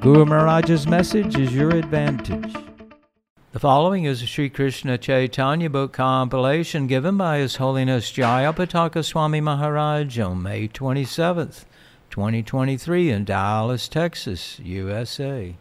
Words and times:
Guru 0.00 0.24
Maharaj's 0.24 0.86
message 0.86 1.38
is 1.38 1.52
your 1.52 1.68
advantage. 1.76 2.54
The 3.52 3.58
following 3.58 4.04
is 4.04 4.22
a 4.22 4.26
Sri 4.26 4.48
Krishna 4.48 4.96
Chaitanya 4.96 5.68
book 5.68 5.92
compilation 5.92 6.86
given 6.86 7.18
by 7.18 7.36
His 7.36 7.56
Holiness 7.56 8.10
Jayapataka 8.10 9.04
Swami 9.04 9.42
Maharaj 9.42 10.18
on 10.18 10.42
May 10.42 10.68
27th, 10.68 11.66
2023 12.08 13.10
in 13.10 13.26
Dallas, 13.26 13.88
Texas, 13.88 14.58
USA. 14.60 15.56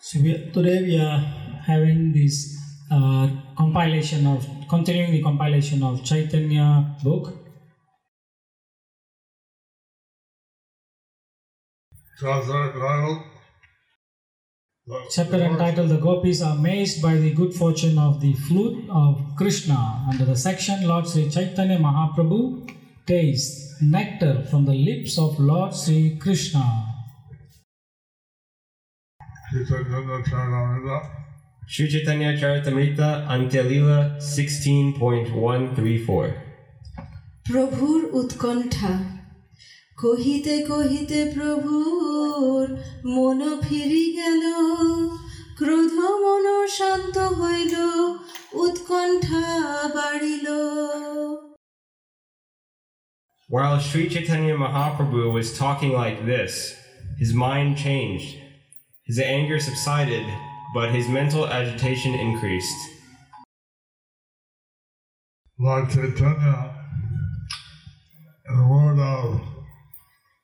So 0.00 0.20
we, 0.20 0.50
today 0.52 0.82
we 0.82 0.98
are 0.98 1.18
having 1.66 2.12
this 2.12 2.36
uh, 2.90 3.28
compilation 3.56 4.26
of 4.26 4.46
continuing 4.68 5.12
the 5.12 5.22
compilation 5.22 5.82
of 5.82 6.02
Chaitanya 6.04 6.96
book. 7.04 7.34
Chapter 15.15 15.41
entitled 15.41 15.89
"The 15.89 15.97
Gopis 15.97 16.41
are 16.41 16.55
amazed 16.55 17.01
by 17.01 17.15
the 17.15 17.33
good 17.33 17.53
fortune 17.53 17.97
of 17.97 18.21
the 18.21 18.33
flute 18.33 18.87
of 18.89 19.35
Krishna." 19.35 20.05
Under 20.09 20.25
the 20.25 20.35
section, 20.35 20.87
Lord 20.87 21.07
Sri 21.07 21.27
Chaitanya 21.27 21.79
Mahaprabhu 21.79 22.69
tastes 23.07 23.81
nectar 23.81 24.45
from 24.49 24.65
the 24.65 24.77
lips 24.89 25.17
of 25.17 25.39
Lord 25.39 25.73
Sri 25.73 26.17
Krishna. 26.17 26.65
Chaitanya 29.51 30.21
Charanamrita. 30.29 30.97
Sri 31.67 31.89
Chaitanya 31.89 32.37
Charitamrita 32.37 33.25
Antyalila 33.35 33.99
16.134 34.19 36.27
প্রভুর 37.49 38.01
উৎকণ্ঠা 38.19 38.93
কহিতে 40.03 40.55
কহিতে 40.69 41.19
প্রভুর 41.35 42.65
মন 43.15 43.39
ফিরি 43.65 44.05
গেল 44.19 44.43
ক্রোধ 45.59 45.93
মন 46.23 46.45
শান্ত 46.77 47.15
হইল 47.39 47.75
উৎকণ্ঠা 48.63 49.47
বাড়িল 49.95 50.47
While 53.55 53.79
Sri 53.87 54.03
Chaitanya 54.13 54.55
Mahaprabhu 54.63 55.23
was 55.37 55.47
talking 55.63 55.93
like 56.03 56.19
this, 56.25 56.53
his 57.21 57.31
mind 57.45 57.71
changed. 57.85 58.31
His 59.07 59.19
anger 59.37 59.59
subsided, 59.59 60.25
but 60.75 60.87
his 60.97 61.07
mental 61.07 61.43
agitation 61.59 62.13
increased. 62.15 62.81
Lord 65.59 65.85
Chaitanya, 65.89 66.57
in 68.47 68.53
the 68.59 68.67
word 68.75 68.99
of 69.15 69.27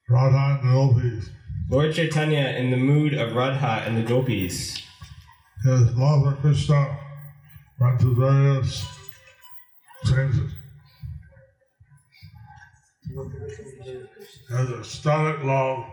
Radha 0.09 0.61
and 0.62 0.71
the 0.71 0.72
Gopis, 0.72 1.31
Lord 1.69 1.93
Chaitanya, 1.93 2.55
in 2.56 2.71
the 2.71 2.77
mood 2.77 3.15
of 3.15 3.34
Radha 3.34 3.83
and 3.84 3.97
the 3.97 4.03
gopis, 4.03 4.81
his 5.65 5.97
love 5.97 6.22
for 6.22 6.41
Krishna 6.41 6.97
went 7.81 8.00
to 8.00 8.15
various 8.15 8.87
changes. 10.05 10.53
His 14.49 14.71
ecstatic 14.78 15.43
love 15.43 15.87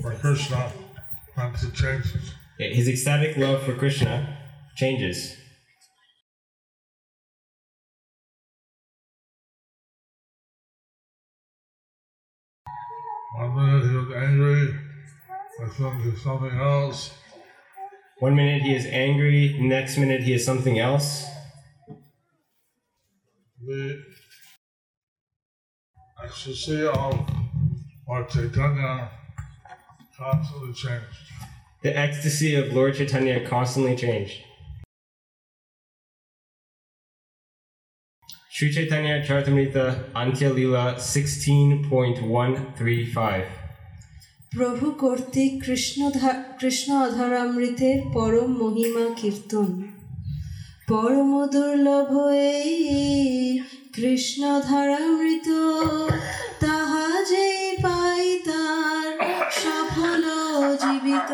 for 0.00 0.14
Krishna 0.14 0.72
went 1.36 1.56
to 1.58 1.72
changes. 1.72 2.34
his 2.58 2.88
ecstatic 2.88 3.36
love 3.36 3.64
for 3.64 3.74
Krishna 3.74 4.38
changes. 4.76 5.36
One 13.34 13.56
minute 13.56 13.90
he 13.90 13.96
was 13.96 14.14
angry 14.14 14.74
with 15.58 15.76
something, 15.76 16.16
something 16.16 16.56
else. 16.56 17.10
One 18.20 18.36
minute 18.36 18.62
he 18.62 18.76
is 18.76 18.86
angry, 18.86 19.58
next 19.60 19.98
minute 19.98 20.22
he 20.22 20.34
is 20.34 20.44
something 20.46 20.78
else. 20.78 21.24
The 23.66 24.04
ecstasy 26.22 26.86
of 26.86 27.28
Lord 28.06 28.28
Chaitanya 28.28 29.10
constantly 30.16 30.72
changed. 30.72 31.32
The 31.82 31.98
ecstasy 31.98 32.54
of 32.54 32.72
Lord 32.72 32.94
Chaitanya 32.94 33.48
constantly 33.48 33.96
changed. 33.96 34.44
Sri 38.54 38.70
Chaitanya 38.72 39.20
Charitamrita 39.20 40.12
Antya 40.14 40.54
Lila 40.54 40.94
16.135 40.96 43.46
প্রভু 44.52 44.86
কর্তৃক 45.02 45.52
কৃষ্ণ 45.64 46.00
কৃষ্ণ 46.60 46.90
অধরামৃতের 47.06 47.98
পরম 48.14 48.50
মহিমা 48.62 49.06
কীর্তন 49.20 49.68
পরম 50.90 51.30
দুর্লভ 51.54 52.10
এই 52.52 52.72
কৃষ্ণ 53.96 54.42
ধারামৃত 54.68 55.48
তাহা 56.64 57.06
যে 57.30 57.46
পাই 57.84 58.24
তার 58.48 59.08
সফল 59.62 60.24
জীবিত 60.82 61.30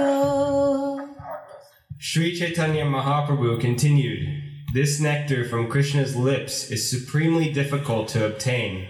Sri 2.01 2.29
Chaitanya 2.39 2.87
Mahaprabhu 2.87 3.61
continued, 3.61 4.40
This 4.73 5.01
nectar 5.01 5.49
from 5.49 5.69
Krishna's 5.69 6.15
lips 6.15 6.71
is 6.71 6.89
supremely 6.89 7.53
difficult 7.53 8.07
to 8.11 8.25
obtain, 8.25 8.87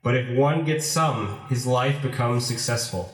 but 0.00 0.14
if 0.14 0.38
one 0.38 0.64
gets 0.64 0.86
some, 0.86 1.40
his 1.48 1.66
life 1.66 2.00
becomes 2.00 2.46
successful. 2.46 3.12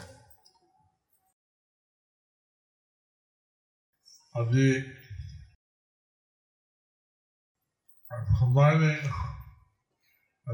Combining 8.39 8.99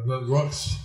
the 0.06 0.20
books 0.28 0.78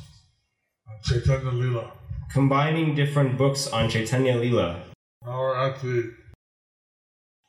of 0.88 1.04
Chaitanya 1.04 1.52
Lila. 1.52 1.92
Combining 2.34 2.96
different 2.96 3.38
books 3.38 3.68
on 3.68 3.88
Chaitanya 3.88 4.36
Lila, 4.36 4.82
Now 5.24 5.40
we're 5.40 5.56
at 5.56 5.80
the 5.82 6.14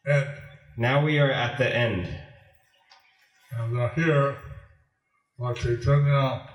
end. 0.06 0.28
now 0.76 1.02
we 1.02 1.18
are 1.18 1.30
at 1.30 1.56
the 1.56 1.74
end. 1.74 2.25
And 3.52 3.78
uh, 3.78 3.88
here, 3.90 4.38
Lord 5.38 5.56
Chaitanya 5.56 6.48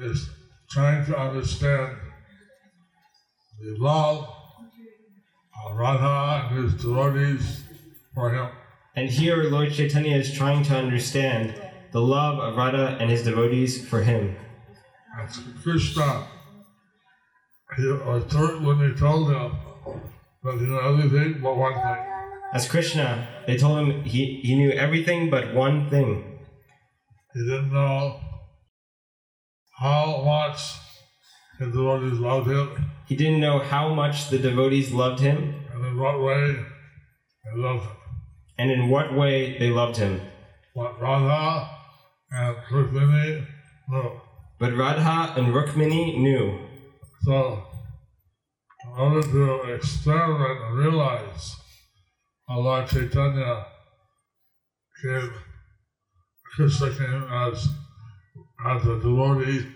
is 0.00 0.28
trying 0.70 1.04
to 1.06 1.18
understand 1.18 1.96
the 3.60 3.76
love 3.78 4.28
of 5.64 5.76
Radha 5.76 6.48
and 6.50 6.64
his 6.64 6.74
devotees 6.74 7.64
for 8.14 8.30
him. 8.30 8.48
And 8.94 9.10
here, 9.10 9.44
Lord 9.44 9.72
Chaitanya 9.72 10.16
is 10.16 10.32
trying 10.32 10.62
to 10.64 10.76
understand 10.76 11.60
the 11.92 12.00
love 12.00 12.38
of 12.38 12.56
Radha 12.56 12.96
and 13.00 13.10
his 13.10 13.22
devotees 13.22 13.86
for 13.86 14.02
him. 14.02 14.36
And 15.18 15.28
Krishna, 15.62 16.26
he 17.76 17.86
was 17.86 18.24
when 18.62 18.78
they 18.78 18.98
told 18.98 19.30
him 19.30 19.56
that 20.44 20.54
he 20.54 20.66
knew 20.66 20.80
everything 20.80 21.40
but 21.42 21.56
one 21.56 21.74
thing. 21.74 22.15
As 22.52 22.68
Krishna, 22.68 23.28
they 23.46 23.56
told 23.56 23.78
him 23.78 24.02
he, 24.04 24.40
he 24.42 24.54
knew 24.54 24.70
everything 24.70 25.30
but 25.30 25.54
one 25.54 25.90
thing. 25.90 26.38
He 27.34 27.40
didn't 27.40 27.72
know 27.72 28.20
how 29.78 30.22
much 30.24 30.60
his 31.58 31.68
devotees 31.68 32.18
loved 32.18 32.48
him 32.48 32.90
He 33.06 33.16
didn't 33.16 33.40
know 33.40 33.58
how 33.58 33.92
much 33.92 34.30
the 34.30 34.38
devotees 34.38 34.92
loved 34.92 35.20
him 35.20 35.54
and 35.72 35.86
in 35.86 35.98
what 35.98 36.20
way 36.20 36.56
they 37.44 37.60
loved 37.60 37.84
him. 37.84 37.96
and 38.58 38.70
in 38.70 38.88
what 38.88 39.14
way 39.14 39.58
they 39.58 39.70
loved 39.70 39.96
him. 39.96 40.20
What 40.74 41.00
Radha 41.00 41.68
and 42.30 42.56
Rukmini 42.70 43.46
knew. 43.88 44.20
But 44.58 44.74
Radha 44.74 45.38
and 45.38 45.54
Rukmini 45.54 46.18
knew. 46.18 46.58
So, 47.22 47.64
in 48.84 49.00
order 49.00 49.22
to 49.22 49.74
experiment 49.74 50.60
and 50.64 50.78
realize 50.78 51.56
Lord 52.48 52.86
Chaitanya 52.86 53.66
came, 55.02 55.32
Krishna 56.54 56.90
came 56.90 57.24
as, 57.24 57.68
as 58.64 58.86
a 58.86 59.00
devotee 59.00 59.66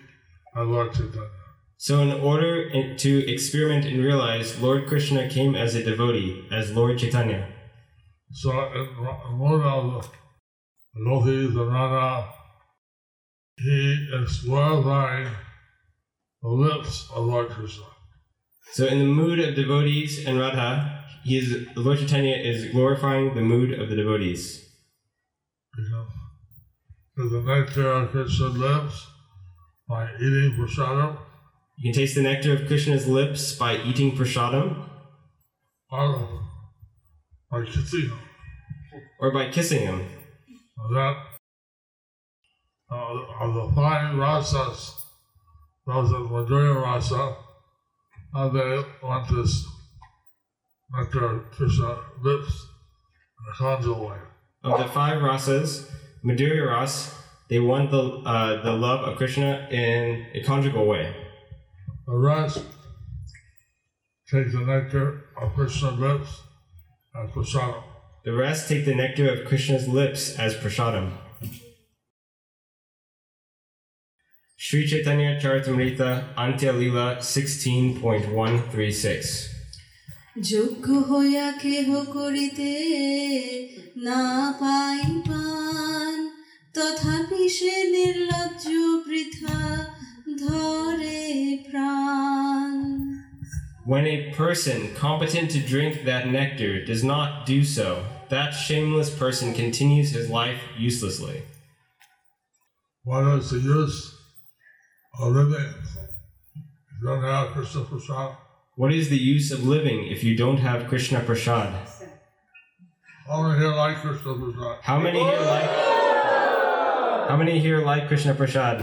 of 0.55 0.67
Lord 0.67 0.93
Chaitanya. 0.93 1.29
So, 1.77 1.99
in 1.99 2.11
order 2.11 2.95
to 2.95 3.31
experiment 3.31 3.85
and 3.85 4.03
realize, 4.03 4.61
Lord 4.61 4.87
Krishna 4.87 5.27
came 5.27 5.55
as 5.55 5.75
a 5.75 5.83
devotee, 5.83 6.47
as 6.51 6.71
Lord 6.71 6.99
Chaitanya. 6.99 7.49
So, 8.31 8.51
in 8.51 9.39
one 9.39 9.61
of 9.61 10.03
the 10.03 10.09
and 10.93 11.73
Radha, 11.73 12.29
he 13.57 14.07
is 14.13 14.41
glorifying 14.43 15.27
the 16.41 16.49
lips 16.49 17.09
of 17.13 17.25
Lord 17.25 17.49
Krishna. 17.49 17.85
So, 18.71 18.85
in 18.85 18.99
the 18.99 19.05
mood 19.05 19.39
of 19.39 19.55
devotees 19.55 20.25
and 20.25 20.39
Radha, 20.39 21.00
he 21.23 21.37
is, 21.37 21.67
Lord 21.75 21.99
Chaitanya 21.99 22.35
is 22.35 22.71
glorifying 22.71 23.35
the 23.35 23.41
mood 23.41 23.79
of 23.79 23.89
the 23.89 23.95
devotees. 23.95 24.67
Because 25.75 26.07
because 27.15 27.31
the 27.31 27.41
nectar 27.41 27.91
of 27.91 28.11
Krishna's 28.11 28.55
lips 28.55 29.07
by 29.87 30.09
eating 30.15 30.53
prasadam 30.57 31.17
You 31.77 31.91
can 31.91 31.93
taste 31.93 32.15
the 32.15 32.23
nectar 32.23 32.53
of 32.53 32.67
Krishna's 32.67 33.07
lips 33.07 33.53
by 33.53 33.77
eating 33.77 34.15
prasadam 34.15 34.89
or 35.91 36.41
by 37.51 37.65
kissing 37.65 38.09
him. 38.09 38.19
or 39.19 39.31
by 39.31 39.49
kissing 39.51 39.81
him. 39.81 40.07
That 40.93 41.17
uh, 42.91 42.95
of 43.41 43.53
the 43.53 43.75
fine 43.75 44.15
rasas, 44.15 44.95
those 45.85 46.11
of 46.11 46.29
Madhurya 46.31 46.81
rasa, 46.81 47.35
how 48.33 48.49
they 48.49 48.83
want 49.03 49.29
this 49.29 49.65
nectar 50.95 51.25
of 51.25 51.51
Krishna 51.51 51.97
lips 52.21 52.67
in 53.39 53.45
a 53.51 53.55
conjugal 53.57 54.07
way. 54.07 54.17
Of 54.63 54.79
the 54.79 54.87
five 54.87 55.21
rasas, 55.21 55.89
Madhurya 56.23 56.67
ras, 56.67 57.13
they 57.49 57.59
want 57.59 57.91
the, 57.91 58.01
uh, 58.01 58.63
the 58.63 58.71
love 58.71 59.01
of 59.07 59.17
Krishna 59.17 59.67
in 59.71 60.25
a 60.33 60.41
conjugal 60.43 60.85
way. 60.85 61.15
The 62.07 62.15
rest 62.15 62.63
take 64.29 64.51
the 64.51 64.59
nectar 64.59 65.25
of 65.41 65.53
Krishna's 65.53 65.99
lips 65.99 66.41
as 67.15 67.29
prasadam. 67.31 67.83
The 68.23 68.33
rest 68.33 68.69
take 68.69 68.85
the 68.85 68.93
nectar 68.95 69.29
of 69.29 69.45
Krishna's 69.47 69.87
lips 69.87 70.37
as 70.37 70.55
prasadam. 70.55 71.13
Sri 74.57 74.85
Chaitanya 74.87 75.39
Charitamrita 75.41 76.35
Antya 76.35 76.77
Lila 76.77 77.15
16.136 77.17 79.50
যোগ্য 80.49 80.87
হইয়া 81.09 81.47
কেহ 81.63 81.87
করিতে 82.15 82.71
না 84.07 84.23
পাই 84.59 85.01
পান 85.27 86.17
তথাপি 86.75 87.43
সে 87.57 87.75
নির্লজ্জ 87.95 88.65
বৃথা 89.05 89.59
ধরে 90.43 91.21
প্রাণ 91.67 92.73
When 93.91 94.05
a 94.15 94.19
person 94.41 94.77
competent 95.05 95.47
to 95.55 95.59
drink 95.73 95.93
that 96.09 96.23
nectar 96.37 96.73
does 96.91 97.03
not 97.13 97.29
do 97.53 97.59
so, 97.77 97.89
that 98.33 98.49
shameless 98.65 99.11
person 99.23 99.47
continues 99.61 100.09
his 100.17 100.27
life 100.39 100.61
uselessly. 100.89 101.37
What 103.09 103.23
is 103.37 103.47
the 103.53 103.61
use 103.79 103.99
of 105.19 105.27
living 105.39 105.71
you 107.01 107.07
don't 107.07 107.23
have 107.23 107.47
Krishna 107.53 107.81
Prasad. 107.83 108.31
What 108.74 108.92
is 108.92 109.08
the 109.08 109.16
use 109.18 109.50
of 109.50 109.64
living 109.64 110.06
if 110.06 110.22
you 110.22 110.36
don't 110.36 110.58
have 110.58 110.86
Krishna 110.88 111.20
Prasad? 111.20 111.72
How 113.26 113.42
many 113.42 113.58
here 113.58 113.74
like 113.74 113.96
Krishna 113.96 114.34
prasad? 114.34 114.78
How 114.82 115.00
many 115.00 115.18
here 115.18 115.40
like 115.40 115.70
How 117.28 117.36
many 117.36 117.58
here 117.58 117.84
like 117.84 118.06
Krishna 118.06 118.34
Prasad? 118.34 118.78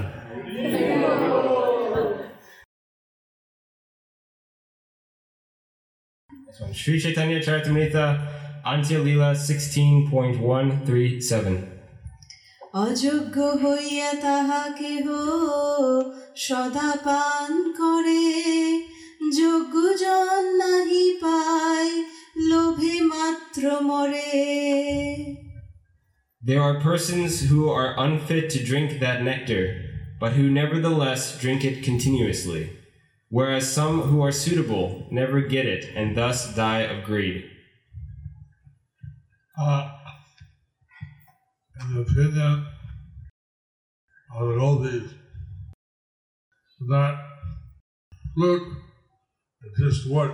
This 6.48 6.60
one. 6.60 6.74
Sri 6.74 7.00
Chaitanya 7.00 7.40
Charitamrita 7.40 8.28
Antya 8.66 9.02
Lila 9.04 9.34
16.137 9.34 11.70
অযোগ্য 12.86 13.38
হইয়া 13.64 14.10
তাহা 14.24 14.64
কেহ 14.80 15.06
সদা 16.46 16.90
পান 17.06 17.52
করে 17.80 18.24
There 26.49 26.63
are 26.63 26.81
persons 26.81 27.51
who 27.51 27.69
are 27.69 27.95
unfit 27.99 28.49
to 28.53 28.65
drink 28.65 29.01
that 29.01 29.23
nectar, 29.23 29.85
but 30.19 30.33
who 30.33 30.49
nevertheless 30.49 31.39
drink 31.39 31.63
it 31.63 31.85
continuously, 31.85 32.71
whereas 33.29 33.71
some 33.71 34.01
who 34.01 34.23
are 34.23 34.33
suitable 34.33 35.07
never 35.11 35.43
get 35.43 35.67
it 35.67 35.95
and 35.95 36.17
thus 36.17 36.55
die 36.55 36.85
of 36.85 37.05
greed. 37.05 37.45
Uh, 39.61 39.91
in 41.83 41.95
the 41.95 42.01
opinion 42.01 42.65
of 44.35 44.49
the 44.49 44.57
Gopis, 44.59 45.13
that 46.89 47.19
flute 48.35 48.73
is 49.65 49.93
just 49.93 50.11
wood. 50.11 50.33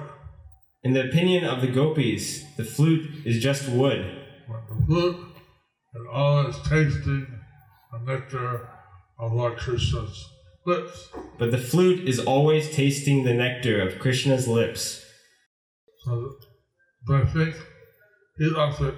In 0.84 0.92
the 0.92 1.08
opinion 1.08 1.44
of 1.44 1.60
the 1.60 1.66
gopis, 1.66 2.44
the 2.56 2.64
flute 2.64 3.10
is 3.24 3.42
just 3.42 3.68
wood, 3.68 4.28
But 4.46 4.68
the 4.68 4.86
flute 4.86 5.33
is 5.94 6.56
tasting 6.68 7.26
the 7.92 7.98
nectar 8.12 8.68
of 9.18 9.32
Lord 9.32 9.56
Krishna's 9.58 10.28
lips. 10.66 11.08
but 11.38 11.50
the 11.50 11.58
flute 11.58 12.08
is 12.08 12.18
always 12.20 12.74
tasting 12.74 13.24
the 13.24 13.34
nectar 13.34 13.80
of 13.80 13.98
Krishna's 13.98 14.48
lips. 14.48 15.04
So 16.04 16.32
they 17.08 17.24
think 17.26 17.54
he's 18.38 18.52
unfit. 18.56 18.94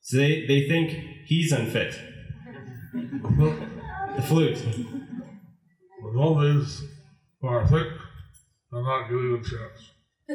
So 0.00 0.16
they, 0.16 0.46
they 0.46 0.68
think 0.68 0.90
he's 1.26 1.52
unfit, 1.52 1.98
The 2.92 4.22
flute, 4.22 4.58
the 4.58 6.18
all 6.18 6.38
these 6.40 6.82
who 7.40 7.48
are 7.48 7.66
fit, 7.66 7.86
they're 8.70 8.82
not 8.82 9.08
given 9.08 9.34
a 9.34 9.38
chance. 9.38 9.90
Oh. 10.29 10.33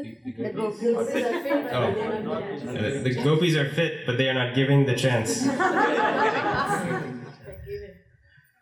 Uh, 2.68 3.02
The 3.02 3.20
gopis 3.24 3.56
are 3.56 3.68
fit, 3.68 4.06
but 4.06 4.16
they 4.18 4.28
are 4.28 4.34
not 4.34 4.54
giving 4.54 4.86
the 4.86 4.94
chance. 4.94 5.44
But 5.46 5.58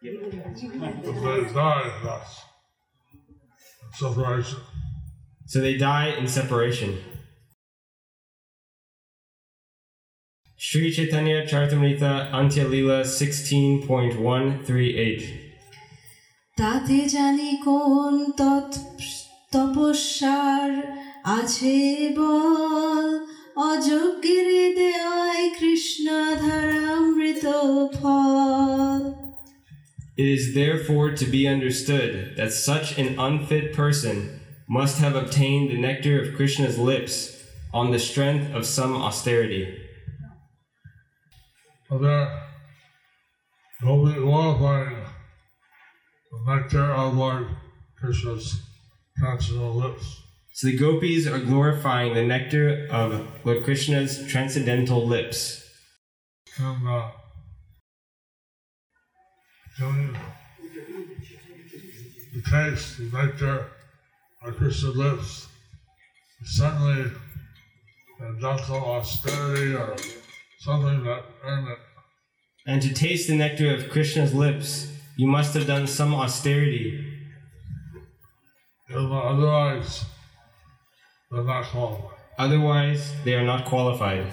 they 0.03 0.11
die 1.53 2.01
thus. 2.03 2.41
in 3.85 3.93
Separation. 3.95 4.59
So 5.47 5.61
they 5.61 5.77
die 5.77 6.09
in 6.19 6.27
separation. 6.29 6.99
Sri 10.57 10.91
Chaitanya 10.93 11.47
Charitamrita 11.47 12.31
Antya 12.33 12.69
Lila 12.69 13.03
16.138 13.05 15.23
তাতে 16.59 16.99
জানি 17.15 17.51
কোন 17.67 18.15
তৎ 18.41 18.71
তপস্যার 19.53 20.71
আছে 21.37 21.77
বল 22.17 23.07
অযোগ্যের 23.69 24.49
দেওয়ায় 24.79 25.47
কৃষ্ণ 25.59 26.07
ধারামৃত 26.43 27.45
ফল 27.99 29.03
It 30.23 30.29
is 30.39 30.45
therefore 30.61 31.09
to 31.21 31.27
be 31.37 31.43
understood 31.57 32.11
that 32.39 32.53
such 32.69 32.87
an 33.03 33.09
unfit 33.29 33.67
person 33.83 34.17
must 34.79 34.97
have 34.99 35.15
obtained 35.23 35.67
the 35.71 35.81
nectar 35.89 36.15
of 36.21 36.35
Krishna's 36.39 36.77
lips 36.91 37.15
on 37.73 37.87
the 37.93 38.03
strength 38.11 38.47
of 38.53 38.67
some 38.67 38.93
austerity. 39.07 39.65
So 41.87 41.99
they're 41.99 42.29
Gopi 43.81 44.15
glorifying 44.15 45.05
the 46.33 46.39
nectar 46.53 46.93
of 46.93 47.15
Lord 47.15 47.47
Krishna's 47.99 48.61
transcendental 49.17 49.75
lips. 49.75 50.07
So 50.56 50.68
the 50.68 50.78
gopis 50.78 51.26
are 51.26 51.40
glorifying 51.40 52.14
the 52.14 52.22
nectar 52.22 52.88
of 52.92 53.28
Lord 53.44 53.64
Krishna's 53.64 54.28
transcendental 54.28 55.04
lips. 55.04 55.68
Uh, 56.62 57.10
doing 59.80 60.16
the 62.36 62.42
taste, 62.48 63.00
the 63.00 63.10
nectar 63.12 63.66
of 64.44 64.56
Krishna's 64.58 64.96
lips 64.96 65.48
certainly 66.44 67.12
uh, 68.22 68.40
done 68.40 68.60
austerity 68.60 69.74
or 69.74 69.96
something 70.60 71.04
that 71.04 71.26
earned 71.44 71.68
it. 71.70 71.80
And 72.68 72.80
to 72.84 72.94
taste 72.94 73.28
the 73.28 73.36
nectar 73.36 73.74
of 73.74 73.90
Krishna's 73.90 74.36
lips, 74.36 74.96
you 75.18 75.26
must 75.26 75.56
have 75.56 75.66
done 75.66 75.88
some 75.88 76.14
austerity. 76.14 77.10
Otherwise, 78.94 80.06
they're 81.34 81.44
not 81.44 81.66
qualified. 81.66 82.20
Otherwise, 82.38 83.12
they 83.24 83.34
are 83.34 83.44
not 83.44 83.66
qualified. 83.66 84.32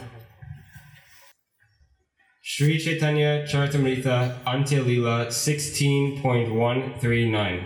Sri 2.45 2.78
Chaitanya 2.78 3.47
Charitamrita 3.47 4.42
Antya 4.45 4.85
Lila 4.85 5.26
16.139 5.28 7.62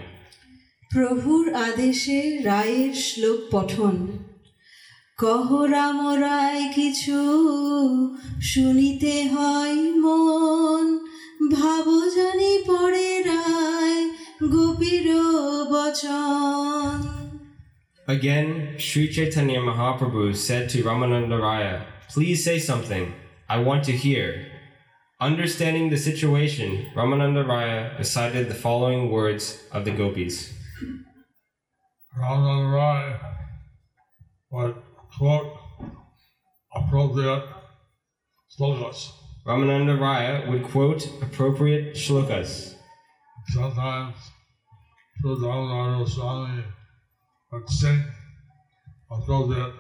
প্রভুর 0.91 1.47
আদেশে 1.69 2.21
রায়ের 2.49 2.95
শ্লোক 3.07 3.41
পঠন 3.53 3.97
কহ 5.19 5.49
রাম 5.75 5.99
রায় 6.25 6.65
কিছু 6.77 7.19
শুনিতে 8.53 9.15
হয় 9.35 9.79
মন 10.05 10.85
ভাব 11.55 11.87
জানি 12.17 12.53
পড়ে 12.69 13.11
রায় 13.31 14.01
গোপীর 14.53 15.09
বচন 15.73 17.14
Again, 18.07 18.77
Sri 18.79 19.09
Chaitanya 19.09 19.61
Mahaprabhu 19.61 20.37
said 20.37 20.69
to 20.71 20.83
Ramananda 20.83 21.41
Raya, 21.41 21.85
Please 22.11 22.45
say 22.45 22.59
something. 22.59 23.15
I 23.49 23.59
want 23.59 23.85
to 23.85 23.93
hear. 23.93 24.47
Understanding 25.23 25.89
the 25.89 25.97
situation, 25.97 26.87
Ramananda 26.95 27.47
Raya 27.47 27.97
recited 27.97 28.51
the 28.51 28.55
following 28.55 29.11
words 29.11 29.59
of 29.73 29.87
the 29.87 29.91
gopis. 29.91 30.53
Ramananda 32.19 32.73
Rai 32.75 33.17
would 34.51 34.75
quote 35.17 35.57
appropriate 36.77 37.49
slokas. 38.59 39.13
Ramananda 39.47 39.99
Raya 39.99 40.47
would 40.51 40.65
quote 40.65 41.09
appropriate 41.23 41.95
shlokas. 41.95 42.75
Sometimes 43.49 44.17
Swami 45.23 46.65
would 47.55 47.71
sing 47.71 48.05
appropriate 49.11 49.73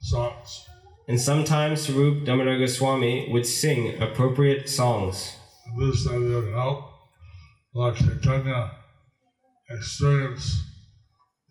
songs. 0.00 0.66
And 1.08 1.20
sometimes 1.20 1.86
Sarup 1.86 2.24
Damodar 2.26 2.58
Goswami 2.58 3.28
would 3.30 3.46
sing 3.46 4.02
appropriate 4.02 4.68
songs. 4.68 5.36
And 5.66 5.80
this 5.80 6.06
would 6.06 6.52
help 6.52 6.90
Lord 7.74 7.96
Chaitanya 7.96 8.72
experience 9.70 10.62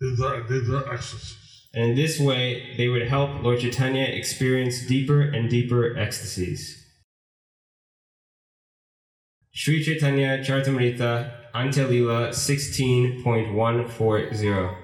deeper 0.00 0.34
and 0.34 0.48
deeper 0.48 0.92
ecstasies. 0.92 1.38
And 1.74 1.90
in 1.90 1.96
this 1.96 2.20
way, 2.20 2.74
they 2.76 2.88
would 2.88 3.08
help 3.08 3.42
Lord 3.42 3.58
Chaitanya 3.60 4.04
experience 4.04 4.86
deeper 4.86 5.20
and 5.20 5.50
deeper 5.50 5.98
ecstasies. 5.98 6.80
Sri 9.52 9.82
Chaitanya 9.82 10.38
Charitamrita 10.38 11.32
Antya 11.52 11.88
Lila 11.88 12.28
16.140 12.30 14.83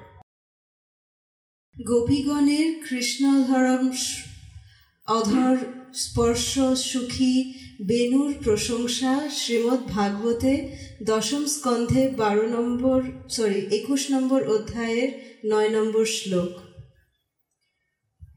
গোপীগণের 1.84 2.68
কৃষ্ণধরম 2.90 3.92
স- 3.92 4.24
অধর 5.08 5.58
স্পর্শ 5.94 6.60
সুখী 6.84 7.36
বেনুর 7.88 8.34
প্রশংসা 8.44 9.30
শ্রীমদ্ 9.30 9.84
ভাগবতে 9.88 10.54
দশম 11.04 11.46
স্কন্ধে 11.46 12.10
বারো 12.18 12.46
নম্বর 12.48 13.00
sorry 13.30 13.60
একুশ 13.72 14.12
নম্বর 14.12 14.42
অধ্যায়ের 14.48 15.10
নয় 15.46 15.70
নম্বর 15.70 16.06
শ্লোক 16.06 16.52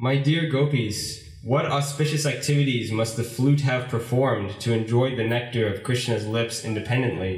My 0.01 0.17
dear 0.23 0.45
gopis, 0.49 0.99
what 1.45 1.67
auspicious 1.67 2.25
activities 2.27 2.93
must 2.93 3.15
the 3.17 3.29
flute 3.35 3.63
have 3.63 3.89
performed 3.89 4.51
to 4.61 4.69
enjoy 4.73 5.17
the 5.17 5.27
nectar 5.27 5.65
of 5.67 5.83
Krishna's 5.83 6.25
lips 6.27 6.57
independently, 6.65 7.35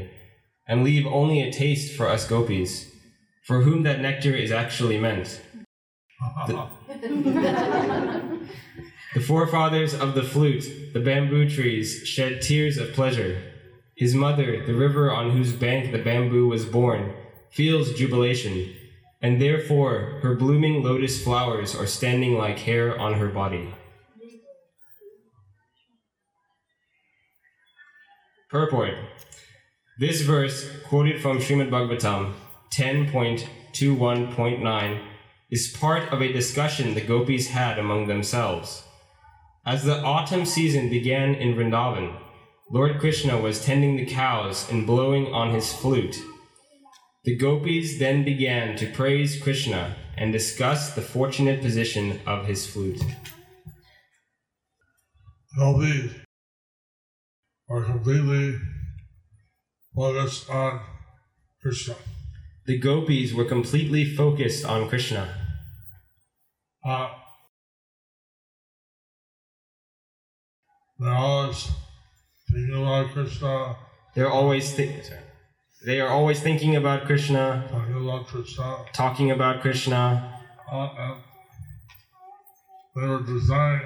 and 0.69 0.85
leave 0.85 1.07
only 1.21 1.39
a 1.41 1.53
taste 1.53 1.89
for 1.97 2.07
us 2.07 2.23
gopis, 2.29 2.73
for 3.47 3.59
whom 3.63 3.83
that 3.85 4.01
nectar 4.01 4.35
is 4.37 4.51
actually 4.53 4.99
meant? 4.99 5.29
The 9.14 9.22
forefathers 9.22 9.94
of 9.94 10.14
the 10.14 10.24
flute, 10.24 10.94
the 10.94 11.00
bamboo 11.00 11.50
trees, 11.50 12.06
shed 12.06 12.42
tears 12.42 12.78
of 12.78 12.92
pleasure. 12.94 13.42
His 13.96 14.14
mother, 14.14 14.66
the 14.66 14.74
river 14.74 15.10
on 15.12 15.32
whose 15.32 15.54
bank 15.54 15.92
the 15.92 16.04
bamboo 16.04 16.48
was 16.48 16.66
born, 16.66 17.14
feels 17.50 17.94
jubilation, 17.94 18.76
and 19.22 19.42
therefore 19.42 20.20
her 20.22 20.36
blooming 20.36 20.84
lotus 20.84 21.24
flowers 21.24 21.74
are 21.74 21.88
standing 21.88 22.38
like 22.38 22.60
hair 22.60 23.00
on 23.00 23.14
her 23.14 23.30
body. 23.30 23.74
Purport 28.50 28.96
This 29.98 30.22
verse, 30.22 30.70
quoted 30.84 31.22
from 31.22 31.40
Srimad 31.40 31.70
Bhagavatam 31.70 32.34
10.21.9, 32.74 35.02
is 35.50 35.68
part 35.68 36.12
of 36.12 36.22
a 36.22 36.34
discussion 36.34 36.94
the 36.94 37.02
gopis 37.02 37.50
had 37.50 37.78
among 37.78 38.08
themselves. 38.08 38.84
As 39.66 39.84
the 39.84 40.02
autumn 40.02 40.46
season 40.46 40.90
began 40.90 41.36
in 41.36 41.56
Vrindavan, 41.56 42.18
Lord 42.72 43.00
Krishna 43.00 43.40
was 43.40 43.64
tending 43.64 43.96
the 43.96 44.06
cows 44.06 44.70
and 44.72 44.88
blowing 44.88 45.28
on 45.34 45.54
his 45.54 45.72
flute. 45.72 46.18
The 47.24 47.36
gopis 47.36 48.00
then 48.00 48.24
began 48.24 48.76
to 48.78 48.92
praise 48.92 49.42
Krishna 49.42 49.96
and 50.18 50.32
discuss 50.32 50.94
the 50.94 51.02
fortunate 51.02 51.62
position 51.62 52.20
of 52.26 52.46
his 52.46 52.66
flute. 52.66 53.04
All 55.60 55.78
these 55.78 56.12
are 57.70 57.84
completely 57.84 58.60
focused 59.96 60.50
on 60.50 60.82
Krishna. 61.62 61.96
The 62.66 62.78
gopis 62.80 63.34
were 63.34 63.46
completely 63.46 64.06
focused 64.06 64.66
on 64.66 64.90
Krishna. 64.90 65.30
Uh, 66.84 67.10
they're 71.00 71.14
always 71.14 71.72
thinking 72.52 72.82
about 72.82 73.12
Krishna, 73.12 73.76
They're 74.16 74.30
always 74.32 74.74
thi- 74.74 75.02
they 75.86 76.00
are 76.00 76.10
always 76.10 76.40
thinking 76.42 76.76
about 76.76 77.06
Krishna, 77.06 77.68
talking 77.70 77.96
about 78.02 78.28
Krishna, 78.28 78.86
talking 78.94 79.32
about 79.32 79.62
Krishna, 79.62 80.42
uh, 80.72 81.16
they 82.96 83.08
were 83.08 83.22
designed 83.22 83.84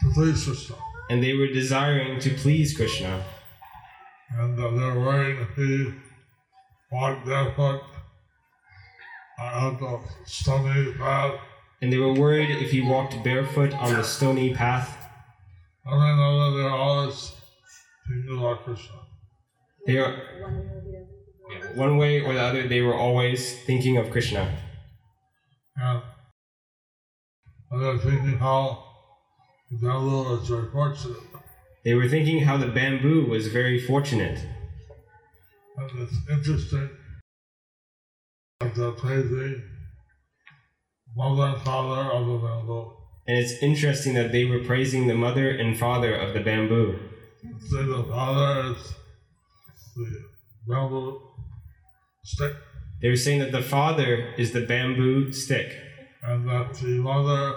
to 0.00 0.10
please 0.14 0.44
Krishna. 0.44 0.76
and 1.10 1.22
they 1.22 1.34
were 1.34 1.48
desiring 1.48 2.18
to 2.20 2.30
please 2.30 2.74
Krishna. 2.74 3.24
And 4.38 4.58
uh, 4.58 4.70
they're 4.70 4.98
worried 5.00 5.38
if 5.40 5.58
he 6.90 7.24
barefoot 7.24 7.82
on 9.38 9.76
the 9.78 10.00
stony 10.24 10.92
path, 10.94 11.34
And 11.82 11.92
they 11.92 11.98
were 11.98 12.14
worried 12.14 12.50
if 12.50 12.70
he 12.70 12.80
walked 12.80 13.22
barefoot 13.22 13.74
on 13.74 13.94
the 13.94 14.02
stony 14.04 14.54
path. 14.54 14.96
I 15.86 15.90
mean, 15.90 16.16
know 16.16 16.50
that 16.50 16.56
they're 16.56 16.70
always 16.70 17.32
thinking 18.08 18.38
about 18.38 18.64
Krishna. 18.64 18.96
They 19.86 19.98
are 19.98 20.16
one 21.74 21.96
way 21.96 22.20
or 22.22 22.32
the 22.34 22.40
other. 22.40 22.66
They 22.66 22.80
were 22.80 22.94
always 22.94 23.62
thinking 23.64 23.98
of 23.98 24.10
Krishna, 24.10 24.56
And 25.76 26.02
and 27.70 27.82
they're 27.82 27.98
thinking 27.98 28.38
how 28.38 28.84
the 29.70 29.78
devil 29.86 30.40
is 30.40 30.48
very 30.48 30.70
fortunate. 30.70 31.16
they 31.84 31.94
were 31.94 32.08
thinking 32.08 32.40
how 32.44 32.56
the 32.56 32.68
bamboo 32.68 33.26
was 33.26 33.48
very 33.48 33.78
fortunate. 33.78 34.38
And 35.78 36.00
it's 36.00 36.16
interesting 36.30 36.90
that 38.60 38.74
they're 38.74 38.92
praising 38.92 39.62
mother 41.14 41.42
and 41.54 41.62
father 41.62 42.10
of 42.12 42.26
the 42.26 42.38
bamboo. 42.46 42.92
And 43.26 43.38
it's 43.38 43.62
interesting 43.62 44.14
that 44.14 44.32
they 44.32 44.44
were 44.44 44.60
praising 44.60 45.06
the 45.06 45.14
mother 45.14 45.50
and 45.50 45.76
father 45.78 46.14
of 46.14 46.32
the 46.32 46.40
bamboo. 46.40 46.98
Say 47.60 47.84
the 47.84 48.04
father 48.08 48.72
is 48.72 48.94
the 49.96 50.24
bamboo 50.66 51.20
stick, 52.24 52.52
They 53.02 53.08
were 53.08 53.16
saying 53.16 53.40
that 53.40 53.52
the 53.52 53.62
father 53.62 54.32
is 54.38 54.52
the 54.52 54.62
bamboo 54.66 55.32
stick, 55.32 55.72
and 56.22 56.48
that 56.48 56.74
the 56.74 56.98
mother 56.98 57.56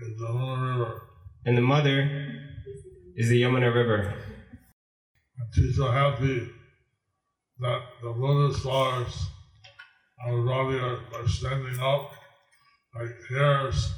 is 0.00 0.18
the 0.18 0.26
Yamuna 0.26 0.78
River. 0.78 1.02
and 1.44 1.56
the 1.56 1.62
mother 1.62 2.34
is 3.16 3.28
the 3.28 3.42
Yamuna 3.42 3.74
River. 3.74 4.14
And 5.38 5.54
she's 5.54 5.76
so 5.76 5.90
happy 5.90 6.50
that 7.60 7.82
the 8.02 8.10
lotus 8.10 8.60
flowers 8.60 9.26
on 10.26 10.44
the 10.44 10.52
are, 10.52 10.98
are 11.14 11.28
standing 11.28 11.78
up 11.80 12.12
like 12.94 13.16
hairs 13.28 13.92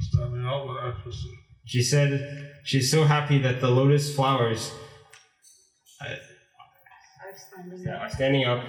standing 0.00 0.44
up 0.46 0.66
with 0.66 0.78
ecstasy. 0.82 1.38
She 1.66 1.82
said 1.82 2.54
she's 2.64 2.90
so 2.90 3.04
happy 3.04 3.38
that 3.38 3.60
the 3.60 3.68
lotus 3.68 4.12
flowers 4.14 4.72
uh, 6.00 6.14
yeah, 7.76 7.98
are 7.98 8.08
standing 8.10 8.44
up 8.44 8.64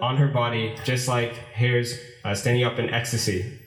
on 0.00 0.16
her 0.16 0.28
body, 0.28 0.74
just 0.84 1.08
like 1.08 1.34
hairs 1.34 1.98
uh, 2.24 2.34
standing 2.34 2.64
up 2.64 2.78
in 2.78 2.88
ecstasy. 2.90 3.58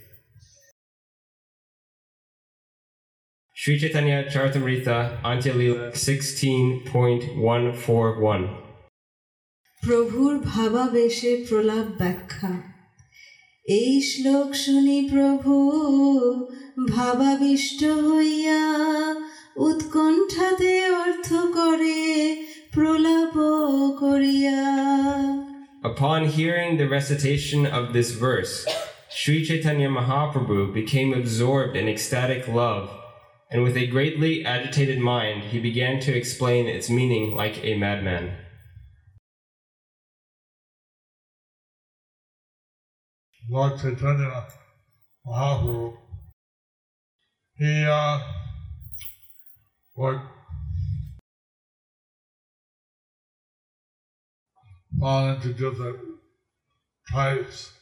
Sri 3.54 3.78
Chaitanya 3.80 4.24
Charitamrita 4.26 5.22
Antyalila 5.22 5.94
16.141 5.94 8.63
প্রভুর 9.83 10.35
ভাবাবেশে 10.53 11.33
প্রলাপ 11.49 11.87
ব্যাখ্যা 12.01 12.53
এই 13.79 13.93
শ্লোক 14.11 14.51
শুনি 14.65 14.99
প্রভু 15.13 15.55
ভাবাবিষ্ট 16.95 17.81
হইয়া 18.09 18.63
উৎকণ্ঠাতে 19.67 20.73
অর্থ 21.05 21.29
করে 21.59 22.01
প্রলাপ 22.75 23.35
করিয়া 24.03 24.61
Upon 25.93 26.21
hearing 26.37 26.71
the 26.81 26.89
recitation 26.99 27.61
of 27.79 27.85
this 27.97 28.11
verse, 28.27 28.55
Sri 29.19 29.39
Chaitanya 29.49 29.91
Mahaprabhu 29.99 30.61
became 30.81 31.11
absorbed 31.15 31.75
in 31.81 31.87
ecstatic 31.95 32.43
love, 32.63 32.85
and 33.53 33.59
with 33.65 33.77
a 33.79 33.91
greatly 33.95 34.35
agitated 34.55 35.01
mind, 35.15 35.39
he 35.53 35.59
began 35.69 35.95
to 36.07 36.11
explain 36.21 36.63
its 36.67 36.87
meaning 36.99 37.25
like 37.43 37.57
a 37.71 37.73
madman. 37.85 38.27
Lord 43.54 43.80
Chaitanya 43.80 44.48
Mahaprabhu, 45.28 45.94
he 47.56 47.86
uh, 47.86 48.20
would 49.96 50.22
fall 55.00 55.30
into 55.30 55.54
different 55.54 56.00
types 57.12 57.74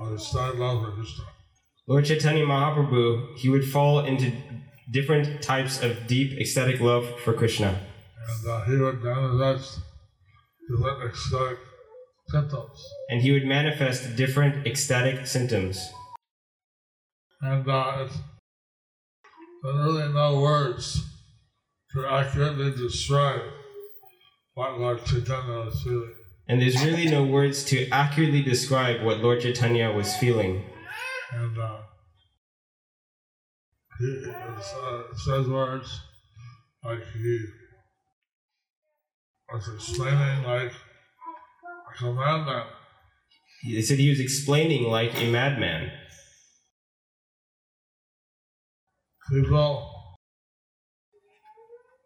of 0.00 0.12
ecstatic 0.14 0.60
love 0.60 0.84
for 0.84 0.92
Krishna. 0.92 1.24
Lord 1.88 2.04
Chaitanya 2.04 2.46
Mahaprabhu, 2.46 3.36
he 3.38 3.48
would 3.48 3.64
fall 3.64 4.04
into 4.04 4.30
different 4.92 5.42
types 5.42 5.82
of 5.82 6.06
deep 6.06 6.38
ecstatic 6.38 6.80
love 6.80 7.18
for 7.24 7.32
Krishna. 7.32 7.80
And 8.28 8.48
uh, 8.48 8.64
he 8.66 8.76
would 8.76 9.02
manifest 9.02 9.80
different 10.70 11.10
ecstatic. 11.10 11.58
And 13.10 13.20
he 13.20 13.30
would 13.30 13.44
manifest 13.44 14.16
different 14.16 14.66
ecstatic 14.66 15.26
symptoms. 15.26 15.86
And 17.40 17.68
uh, 17.68 18.06
it's, 18.06 18.16
there 19.62 19.74
really 19.74 20.12
no 20.12 20.40
words 20.40 21.02
to 21.92 22.06
accurately 22.06 22.70
describe 22.70 23.42
what 24.54 24.78
Lord 24.78 25.04
Chaitanya 25.04 25.64
was 25.64 25.82
feeling. 25.82 26.14
And 26.48 26.60
there's 26.60 26.84
really 26.84 27.08
no 27.08 27.24
words 27.24 27.64
to 27.64 27.88
accurately 27.90 28.42
describe 28.42 29.02
what 29.04 29.18
Lord 29.18 29.40
Chaitanya 29.40 29.92
was 29.92 30.16
feeling. 30.16 30.64
And 31.32 31.58
uh, 31.58 31.78
he 33.98 34.24
uh, 34.30 35.02
says 35.16 35.48
words 35.48 36.00
like 36.84 37.00
he 37.12 37.44
was 39.52 39.68
explaining 39.74 40.44
like. 40.44 40.72
They 43.64 43.82
said 43.82 43.98
he 43.98 44.10
was 44.10 44.20
explaining 44.20 44.84
like 44.84 45.14
a 45.20 45.30
madman. 45.30 45.90
People 49.30 49.92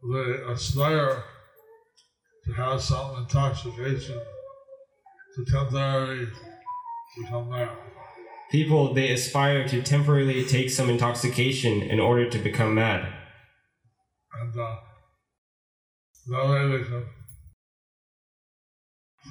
they 0.03 0.53
aspire 0.53 1.25
to 2.45 2.53
have 2.53 2.81
some 2.81 3.17
intoxication 3.17 4.21
to 5.35 5.45
temporarily 5.45 6.29
become 7.19 7.51
mad. 7.51 7.71
People, 8.51 8.95
they 8.95 9.11
aspire 9.11 9.67
to 9.67 9.83
temporarily 9.83 10.45
take 10.45 10.71
some 10.71 10.89
intoxication 10.89 11.83
in 11.83 11.99
order 11.99 12.31
to 12.31 12.39
become 12.39 12.75
mad. 12.75 13.13
And 14.41 14.61
uh, 14.61 14.77
that 16.29 16.49
way 16.49 16.79
they 16.79 16.85
can 16.85 17.05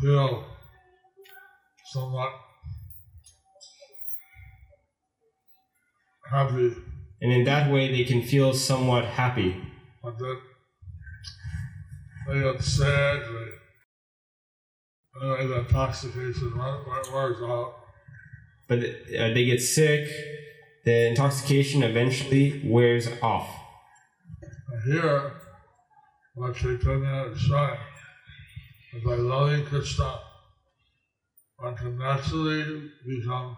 feel 0.02 0.55
somewhat 1.92 2.32
happy, 6.30 6.74
And 7.22 7.32
in 7.32 7.44
that 7.46 7.72
way, 7.72 7.92
they 7.92 8.04
can 8.04 8.22
feel 8.22 8.54
somewhat 8.54 9.06
happy. 9.06 9.56
but 10.04 10.18
then 10.20 10.38
they 12.28 12.40
get 12.42 12.62
sad, 12.62 13.22
they, 13.22 13.52
anyway, 15.22 15.48
the 15.48 15.60
intoxication 15.60 16.58
wear- 16.58 16.82
wear- 16.88 17.14
wears 17.14 17.42
out. 17.42 17.76
But 18.68 18.80
uh, 18.80 19.34
they 19.34 19.46
get 19.46 19.62
sick, 19.62 20.10
the 20.84 21.08
intoxication 21.10 21.84
eventually 21.84 22.62
wears 22.66 23.08
off. 23.22 23.48
Here, 24.86 25.34
what 26.34 26.56
Chaitanya 26.56 27.32
is 27.32 27.40
showing 27.40 27.78
is 28.94 29.04
by 29.04 29.16
loving 29.16 29.66
Krishna, 29.66 30.20
can 31.60 31.98
naturally 31.98 32.92
become 33.06 33.56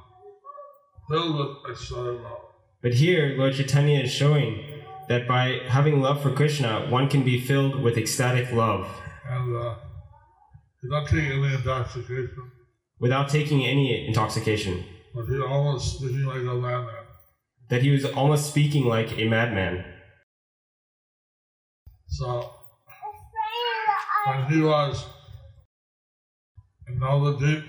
filled 1.09 1.35
with 1.37 1.71
ecstatic 1.71 2.21
love. 2.21 2.39
But 2.81 2.93
here, 2.93 3.35
Lord 3.37 3.55
Chaitanya 3.55 4.01
is 4.01 4.11
showing 4.11 4.63
that 5.09 5.27
by 5.27 5.59
having 5.67 6.01
love 6.01 6.21
for 6.21 6.31
Krishna, 6.31 6.87
one 6.89 7.09
can 7.09 7.23
be 7.23 7.39
filled 7.39 7.81
with 7.81 7.97
ecstatic 7.97 8.51
love 8.51 8.87
And 9.27 9.55
uh, 9.55 9.75
not 10.83 11.07
taking 11.07 11.31
any 11.31 11.53
intoxication, 11.53 12.51
without 12.99 13.29
taking 13.29 13.65
any 13.65 14.07
intoxication. 14.07 14.83
but 15.15 15.25
he's 15.27 15.41
almost 15.41 15.97
speaking 15.97 16.25
like 16.25 16.41
a 16.41 16.55
madman. 16.55 16.93
That 17.69 17.81
he 17.81 17.89
was 17.91 18.05
almost 18.05 18.49
speaking 18.49 18.85
like 18.85 19.17
a 19.17 19.25
madman. 19.27 19.83
So, 22.07 22.51
when 24.27 24.45
he 24.45 24.61
was 24.61 25.05
in 26.87 26.99
Navadvip, 26.99 27.65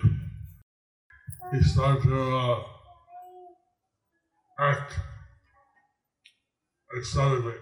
he 1.52 1.62
started 1.62 2.02
to 2.02 2.36
uh, 2.36 2.62
act 4.58 4.92
ecstatically. 6.96 7.54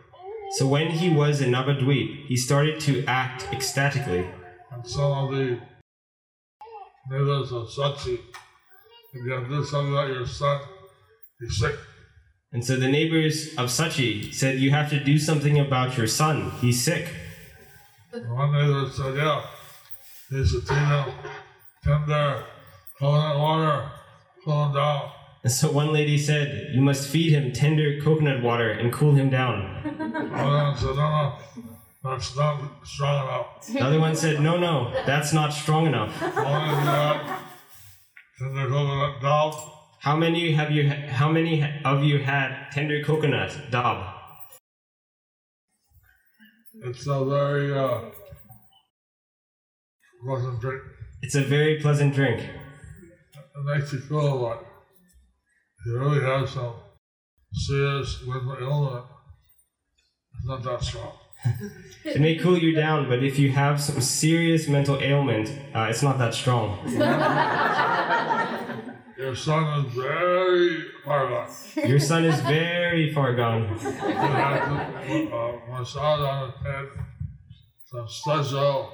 So 0.53 0.67
when 0.67 0.91
he 0.91 1.11
was 1.11 1.41
in 1.41 1.53
Navadvip, 1.53 2.27
he 2.27 2.37
started 2.37 2.81
to 2.81 3.05
act 3.07 3.49
ecstatically. 3.53 4.27
And 4.73 4.87
some 4.87 5.13
of 5.13 5.31
the 5.31 5.61
natives 7.11 7.53
of 7.53 7.69
Sachi, 7.69 8.19
if 9.13 9.25
you 9.25 9.33
have 9.33 9.45
to 9.45 9.49
do 9.51 9.65
something 9.65 9.93
about 9.93 10.09
your 10.09 10.27
son, 10.27 10.61
he's 11.41 11.59
sick. 11.59 11.77
And 12.53 12.65
so 12.65 12.77
the 12.77 12.89
neighbors 12.89 13.49
of 13.59 13.69
Sachi 13.69 14.33
said, 14.33 14.59
You 14.59 14.71
have 14.71 14.89
to 14.91 15.03
do 15.03 15.19
something 15.19 15.59
about 15.59 15.97
your 15.99 16.07
son. 16.07 16.53
He's 16.61 16.85
sick. 16.85 17.09
And 18.13 18.33
one 18.33 18.53
native 18.53 18.95
said, 18.95 19.17
yeah, 19.17 19.45
he's 20.31 20.55
a 20.55 20.63
tino, 20.65 21.13
coconut 22.99 23.39
water, 23.39 23.91
cool 24.45 24.67
him 24.67 24.75
down. 24.75 25.11
And 25.43 25.53
so 25.53 25.71
one 25.71 25.93
lady 25.93 26.19
said, 26.19 26.71
You 26.75 26.81
must 26.81 27.09
feed 27.09 27.33
him 27.33 27.53
tender 27.53 28.01
coconut 28.01 28.43
water 28.43 28.71
and 28.71 28.93
cool 28.93 29.15
him 29.15 29.31
down. 29.31 29.81
Another 29.85 30.31
one 30.41 30.77
said, 30.77 30.97
no, 30.97 31.07
no, 31.07 31.39
that's 32.03 32.37
not 32.37 32.87
strong 32.87 33.23
enough. 33.23 33.67
The 33.67 33.81
other 33.81 34.01
one 34.01 34.17
said, 34.17 34.41
No, 34.41 34.57
no, 34.57 34.93
that's 35.07 35.33
not 35.33 35.53
strong 35.53 35.87
enough. 35.87 36.21
Only 36.23 36.35
do 36.35 36.85
that, 36.87 37.43
tender 38.39 38.69
coconut 38.69 39.23
down. 39.23 39.53
How 40.01 40.17
many 40.17 40.53
have 40.53 40.71
you? 40.71 40.89
How 40.89 41.29
many 41.29 41.65
of 41.85 42.05
you 42.05 42.19
had 42.19 42.71
tender 42.71 43.03
coconut 43.03 43.57
dab? 43.71 44.15
It's 46.83 47.07
a 47.07 47.25
very 47.25 47.77
uh, 47.77 48.03
pleasant 50.25 50.61
drink. 50.61 50.83
It's 51.23 51.35
a 51.35 51.43
very 51.43 51.81
pleasant 51.81 52.15
drink. 52.15 52.49
It 53.59 53.65
makes 53.65 53.93
you 53.93 54.01
feel 54.01 54.37
like 54.37 54.61
you 55.87 55.99
really 55.99 56.21
have 56.23 56.49
some 56.49 56.75
serious 57.53 58.23
mental 58.27 58.57
illness. 58.61 59.05
It's 60.39 60.47
not 60.47 60.63
that 60.63 60.83
strong. 60.83 61.13
It 62.05 62.21
may 62.21 62.37
cool 62.37 62.57
you 62.57 62.73
down, 62.73 63.09
but 63.09 63.23
if 63.23 63.39
you 63.39 63.51
have 63.51 63.81
some 63.81 64.01
serious 64.01 64.69
mental 64.69 65.01
ailment, 65.01 65.49
uh, 65.75 65.89
it's 65.91 66.03
not 66.03 66.19
that 66.19 66.35
strong. 66.35 66.79
Your 69.19 69.35
son 69.35 69.85
is 69.87 69.93
very 69.93 70.85
far 71.05 71.29
gone. 71.29 71.51
Your 71.89 71.99
son 71.99 72.25
is 72.25 72.41
very 72.43 73.13
far 73.13 73.35
gone. 73.35 73.77
You 73.83 73.91
have 73.91 75.07
to 75.07 75.35
uh, 75.35 75.59
massage 75.69 76.21
on 76.21 76.53
his 76.53 76.63
head 76.63 76.87
some 77.87 78.09
special 78.09 78.93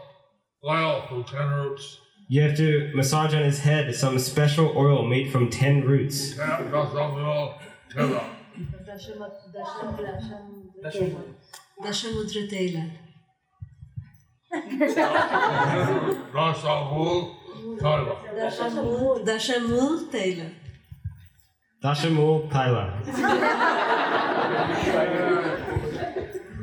oil 0.64 1.03
from 1.09 1.25
ten 1.25 1.51
roots. 1.51 1.98
You 2.33 2.40
have 2.40 2.57
to 2.57 2.90
massage 2.95 3.35
on 3.35 3.42
his 3.42 3.59
head 3.59 3.95
some 3.95 4.18
special 4.18 4.73
oil 4.75 5.07
made 5.07 5.31
from 5.31 5.51
ten 5.51 5.83
roots. 5.83 6.33
Dashamul 6.33 7.61
Taylor. 20.11 20.51
Dashamul 21.85 22.51
Taylor. 22.51 22.88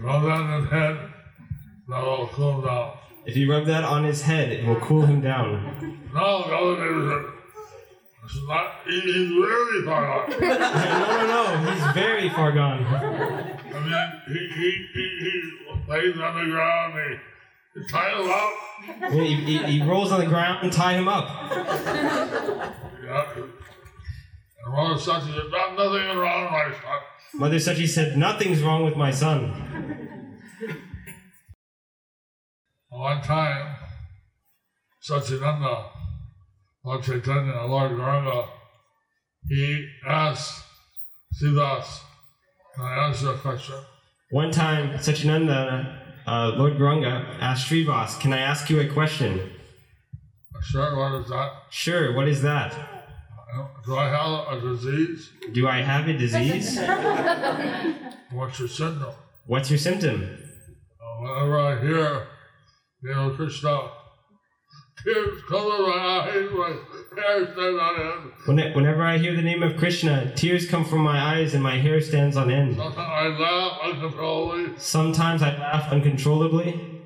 Rather 0.01 0.36
than 0.47 0.65
head, 0.65 0.97
now 1.88 2.05
also 2.05 2.62
now. 2.62 3.08
If 3.29 3.37
you 3.37 3.51
rub 3.51 3.67
that 3.67 3.83
on 3.83 4.05
his 4.05 4.23
head, 4.23 4.51
it 4.51 4.65
will 4.65 4.79
cool 4.79 5.05
him 5.05 5.21
down. 5.21 5.99
No, 6.15 6.47
the 6.47 6.55
other 6.55 6.77
neighbor 6.83 7.31
said, 8.25 8.47
not, 8.47 8.71
he's 8.87 9.29
really 9.29 9.85
far 9.85 10.11
off. 10.11 10.29
no, 10.41 10.47
no, 10.47 11.27
no. 11.27 11.71
He's 11.71 11.93
very 11.93 12.29
far 12.29 12.51
gone. 12.51 12.83
I 12.85 13.79
mean, 13.81 14.21
he, 14.29 14.47
he, 14.47 14.87
he, 14.95 15.03
he 15.19 15.31
lays 15.87 16.17
on 16.17 16.43
the 16.43 16.51
ground, 16.51 16.95
he, 17.75 17.79
he 17.79 17.87
ties 17.87 18.19
him 18.19 18.31
up. 18.31 19.11
He, 19.11 19.35
he, 19.35 19.57
he 19.59 19.83
rolls 19.83 20.11
on 20.11 20.21
the 20.21 20.25
ground 20.25 20.63
and 20.63 20.73
tie 20.73 20.93
him 20.93 21.07
up. 21.07 21.27
Yeah. 21.51 23.25
And 24.65 24.91
of 24.91 25.01
said, 25.03 25.21
not 25.51 25.77
nothing 25.77 26.17
wrong, 26.17 26.51
my 26.51 26.71
son. 26.71 26.99
Mother 27.35 27.57
Sachi 27.57 27.87
said, 27.87 28.17
Nothing's 28.17 28.63
wrong 28.63 28.85
with 28.85 28.95
my 28.95 29.11
son. 29.11 30.29
One 32.89 33.21
time, 33.21 33.75
Satyananda, 35.08 35.86
Lord 36.84 37.04
Chaitanya, 37.04 37.65
Lord 37.67 37.91
Gauranga, 37.91 38.47
he 39.47 39.88
asked 40.08 40.63
Srivas, 41.39 42.02
can 42.75 42.86
I 42.86 43.08
answer 43.08 43.32
a 43.32 43.38
question? 43.38 43.75
One 44.32 44.52
time, 44.52 44.97
Sachinanda, 44.97 45.97
uh, 46.25 46.54
Lord 46.56 46.78
Gauranga, 46.78 47.38
asked 47.39 47.69
Srivas, 47.69 48.19
Can 48.19 48.34
I 48.34 48.39
ask 48.39 48.69
you 48.69 48.80
a 48.80 48.88
question? 48.88 49.52
Sure, 50.62 50.95
what 50.95 51.21
is 51.21 51.30
that? 51.30 51.52
Sure, 51.69 52.15
what 52.15 52.28
is 52.28 52.41
that? 52.41 52.73
Do 53.86 53.97
I 53.97 54.08
have 54.10 54.58
a 54.58 54.62
disease? 54.62 55.30
Do 55.54 55.67
I 55.67 55.82
have 55.82 56.08
a 56.08 56.13
disease? 56.13 56.80
What's 58.32 58.60
your 58.60 58.67
symptom? 58.67 59.13
What's 59.45 59.69
your 59.69 59.80
symptom? 59.80 60.38
Uh, 61.02 61.21
whenever 61.21 61.60
I 61.60 61.82
hear, 61.82 62.28
you 63.03 63.15
know, 63.15 63.29
Krishna, 63.31 63.91
tears 65.03 65.41
come 65.49 65.63
to 65.77 65.88
my 65.88 65.97
eyes, 65.97 66.49
my 66.51 66.75
hair 67.21 67.45
stands 67.45 67.79
on 67.79 68.01
end. 68.01 68.31
When- 68.45 68.73
Whenever 68.73 69.03
I 69.03 69.17
hear 69.17 69.35
the 69.35 69.41
name 69.41 69.63
of 69.63 69.77
Krishna, 69.77 70.33
tears 70.35 70.67
come 70.69 70.85
from 70.85 70.99
my 71.01 71.19
eyes 71.35 71.53
and 71.53 71.63
my 71.63 71.77
hair 71.77 72.01
stands 72.01 72.35
on 72.38 72.49
end. 72.51 72.75
Sometimes 72.77 73.01
I 73.03 73.27
laugh 73.38 73.79
uncontrollably. 73.83 74.73
Sometimes 74.77 75.41
I 75.41 75.57
laugh 75.57 75.91
uncontrollably. 75.91 77.01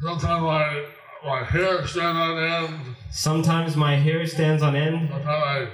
Sometimes 0.00 0.42
my, 0.42 0.84
my 1.24 1.44
hair 1.44 1.86
stands 1.86 2.18
on 2.18 2.38
end. 2.38 2.96
Sometimes 3.10 3.76
my 3.76 3.96
hair 3.96 4.26
stands 4.26 4.62
on 4.62 4.74
end. 4.76 5.08
Sometimes 5.08 5.26
I, 5.28 5.68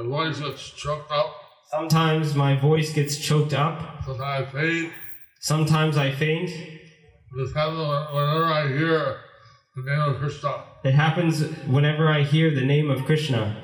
my 0.00 0.08
voice 0.08 0.40
gets 0.40 0.70
choked 0.70 1.10
up. 1.12 1.34
Sometimes 1.70 2.34
my 2.34 2.56
voice 2.56 2.92
gets 2.92 3.16
choked 3.18 3.54
up. 3.54 4.02
Sometimes 4.04 4.20
I 4.22 4.44
faint. 4.52 4.92
Sometimes 5.40 5.96
I 5.96 6.10
faint. 6.12 6.50
This 7.34 7.52
happens 7.52 8.12
whenever 8.12 8.44
I 8.44 8.68
hear 8.68 9.18
the 9.74 9.82
name 9.82 10.00
of 10.02 10.18
Krishna. 10.18 10.64
It 10.84 10.92
happens 10.92 11.42
whenever 11.66 12.08
I 12.08 12.22
hear 12.22 12.54
the 12.54 12.64
name 12.64 12.90
of 12.90 13.04
Krishna. 13.04 13.56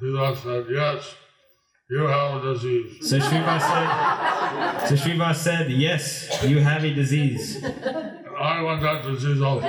Srivas 0.00 0.42
said, 0.42 0.66
Yes, 0.70 1.14
you 1.90 2.06
have 2.06 2.44
a 2.44 2.52
disease. 2.52 3.08
So 3.08 3.18
Srivas 3.18 3.60
said, 3.60 4.88
so 4.88 4.94
Srivas 4.94 5.34
said, 5.34 5.70
yes, 5.72 6.42
you 6.44 6.60
have 6.60 6.84
a 6.84 6.94
disease. 6.94 7.62
And 7.62 8.36
I 8.38 8.62
want 8.62 8.80
that 8.82 9.02
disease 9.02 9.42
also. 9.42 9.66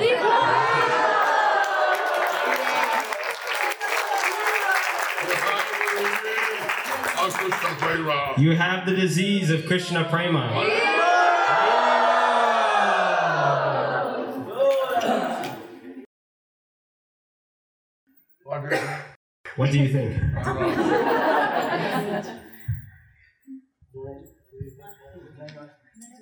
Of 7.18 7.34
Krishna 7.34 7.76
Prema. 7.80 8.34
You 8.38 8.56
have 8.56 8.86
the 8.86 8.96
disease 8.96 9.50
of 9.50 9.66
Krishna 9.66 10.08
Prema. 10.10 10.91
What 19.62 19.70
do 19.70 19.78
you 19.78 19.90
think? 19.94 20.18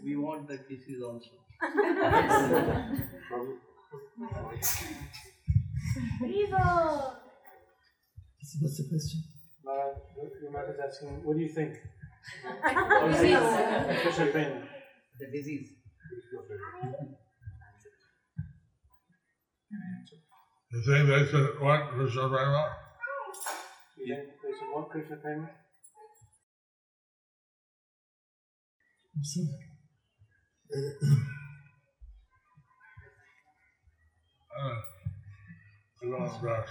We 0.03 0.17
want 0.17 0.49
that 0.49 0.67
disease 0.67 1.01
also. 1.01 1.29
What's 8.59 8.77
the 8.77 8.83
question? 8.89 9.23
Uh, 9.65 9.71
your 10.41 10.51
mother's 10.51 10.79
asking, 10.85 11.23
what 11.23 11.37
do 11.37 11.39
you 11.41 11.47
think? 11.47 11.75
Official 13.05 14.27
opinion. 14.27 14.63
The 15.17 15.27
disease. 15.31 15.69
You 20.73 20.81
think 20.85 21.07
they 21.07 21.25
should 21.25 21.61
want 21.61 21.89
Krishna 21.91 22.27
Prema? 22.27 22.88
You 23.99 24.15
think 24.15 24.29
they 24.41 24.51
should 24.57 24.73
want 24.73 24.89
Krishna 24.89 25.17
Prema? 25.17 25.49
Uh, 34.57 34.75
I 36.01 36.05
don't 36.05 36.11
know. 36.11 36.63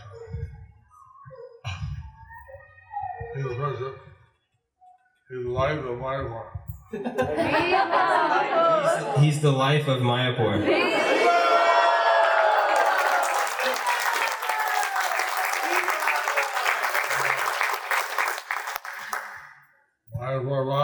He's 3.35 3.45
the 3.45 3.55
person. 3.55 3.93
He's 5.29 5.45
the 5.45 5.51
life 5.51 5.85
of 5.85 5.99
my 5.99 6.23
work. 6.23 6.53
He's 9.21 9.41
the 9.43 9.53
life 9.53 9.87
of 9.89 10.01
Mayapur. 10.01 11.07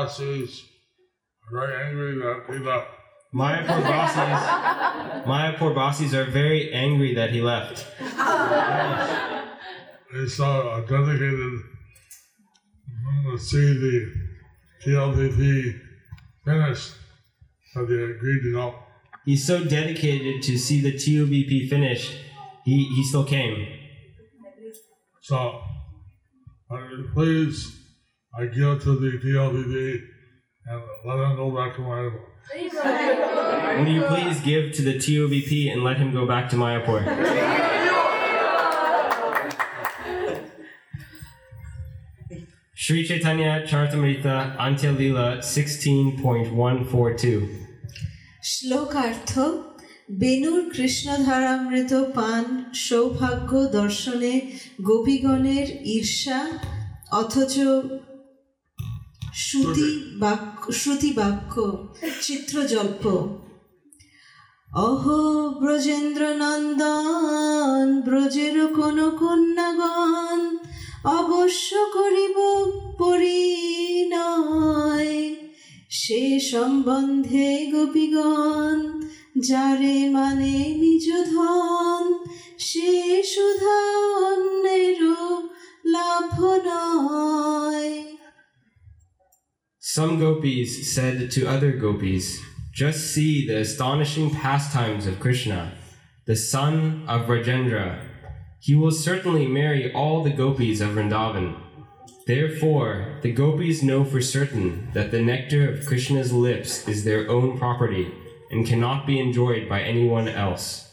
Vasis 0.04 0.64
are 1.50 1.58
very 1.58 1.86
angry 1.86 2.18
that 2.18 2.44
he 2.52 2.58
left. 2.58 2.88
Mayapur 3.34 3.82
Basis, 3.82 4.16
Mayapur 5.26 5.74
Basis 5.74 6.14
are 6.14 6.30
very 6.30 6.72
angry 6.72 7.14
that 7.14 7.30
he 7.30 7.40
left. 7.40 7.86
They 10.12 10.26
saw 10.28 10.76
a 10.76 10.86
dedicated 10.86 11.60
to 13.24 13.38
see 13.38 13.72
the 13.74 14.12
TOVP 14.84 15.80
finished, 16.44 16.92
so 17.72 17.86
they 17.86 17.94
agreed 17.94 18.42
to 18.42 18.52
go. 18.52 18.74
He's 19.24 19.46
so 19.46 19.64
dedicated 19.64 20.42
to 20.42 20.58
see 20.58 20.80
the 20.80 20.92
TOVP 20.92 21.68
finished, 21.68 22.12
he, 22.64 22.84
he 22.94 23.04
still 23.04 23.24
came. 23.24 23.66
So, 25.22 25.62
please, 27.14 27.83
I 28.36 28.46
give 28.46 28.68
it 28.68 28.80
to 28.82 28.98
the 28.98 29.12
TOVP 29.22 30.02
and 30.66 30.82
let 31.04 31.18
him 31.20 31.36
go 31.36 31.52
back 31.54 31.76
to 31.76 31.82
Mayapur. 31.82 32.18
Will 33.78 33.88
you 33.88 34.02
please 34.06 34.40
give 34.40 34.72
to 34.72 34.82
the 34.82 34.94
TOVP 34.94 35.72
and 35.72 35.84
let 35.84 35.98
him 35.98 36.12
go 36.12 36.26
back 36.26 36.48
to 36.48 36.56
Mayapur? 36.56 37.04
Sri 42.74 43.06
Chaitanya 43.06 43.62
Charitamrita 43.64 44.56
Antya 44.58 44.98
Lila 44.98 45.38
16.142 45.38 47.48
শ্লোকার্থ 48.52 49.32
বেনুর 50.22 50.62
কৃষ্ণধারামৃত 50.74 51.92
পান 52.16 52.44
Darsone 53.74 54.34
Gopi 54.88 54.88
গোপীগণের 54.88 55.66
Irsha 55.96 56.40
অথচ 57.20 57.54
শ্রুতি 59.42 59.88
বাক্য 60.18 60.62
শ্রুতি 60.72 61.10
বাক্য 61.12 61.54
চিত্রজল্প 62.22 63.04
অহ 64.82 65.04
ব্রজেন্দ্র 65.60 66.22
নন্দন 66.42 67.86
ব্রজের 68.04 68.56
কোন 68.74 68.98
কন্যাগণ 69.20 70.40
অবশ্য 71.18 71.70
করিব 71.94 72.38
পরিণয়। 72.98 74.34
সে 75.90 76.22
সম্বন্ধে 76.50 77.48
গোপীগণ 77.72 78.76
যারে 79.40 79.96
মানে 80.10 80.56
নিজ 80.80 81.06
ধন 81.32 82.04
সে 82.58 82.92
সুধা 83.24 83.80
অন্যেরও 84.28 85.24
লাভ 85.84 86.38
নয়। 86.66 87.92
Some 89.94 90.18
gopis 90.18 90.92
said 90.92 91.30
to 91.30 91.46
other 91.46 91.70
gopis, 91.70 92.42
Just 92.72 93.14
see 93.14 93.46
the 93.46 93.58
astonishing 93.58 94.28
pastimes 94.28 95.06
of 95.06 95.20
Krishna, 95.20 95.70
the 96.26 96.34
son 96.34 97.04
of 97.06 97.28
Vrajendra. 97.28 98.00
He 98.58 98.74
will 98.74 98.90
certainly 98.90 99.46
marry 99.46 99.92
all 99.92 100.24
the 100.24 100.32
gopis 100.32 100.80
of 100.80 100.96
Vrindavan. 100.96 101.54
Therefore, 102.26 103.20
the 103.22 103.30
gopis 103.30 103.84
know 103.84 104.04
for 104.04 104.20
certain 104.20 104.90
that 104.94 105.12
the 105.12 105.22
nectar 105.22 105.72
of 105.72 105.86
Krishna's 105.86 106.32
lips 106.32 106.88
is 106.88 107.04
their 107.04 107.30
own 107.30 107.56
property 107.56 108.12
and 108.50 108.66
cannot 108.66 109.06
be 109.06 109.20
enjoyed 109.20 109.68
by 109.68 109.82
anyone 109.82 110.26
else. 110.26 110.92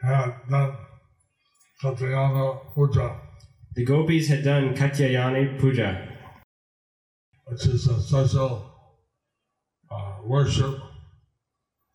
Had 0.00 0.34
done 0.48 0.76
Katyayani 1.82 2.72
Puja, 2.72 3.16
The 3.74 3.84
gopis 3.84 4.28
had 4.28 4.44
done 4.44 4.76
Katyayani 4.76 5.58
Puja, 5.58 6.11
which 7.52 7.66
is 7.66 7.86
a 7.86 8.00
special 8.00 8.64
uh, 9.90 10.14
worship 10.24 10.74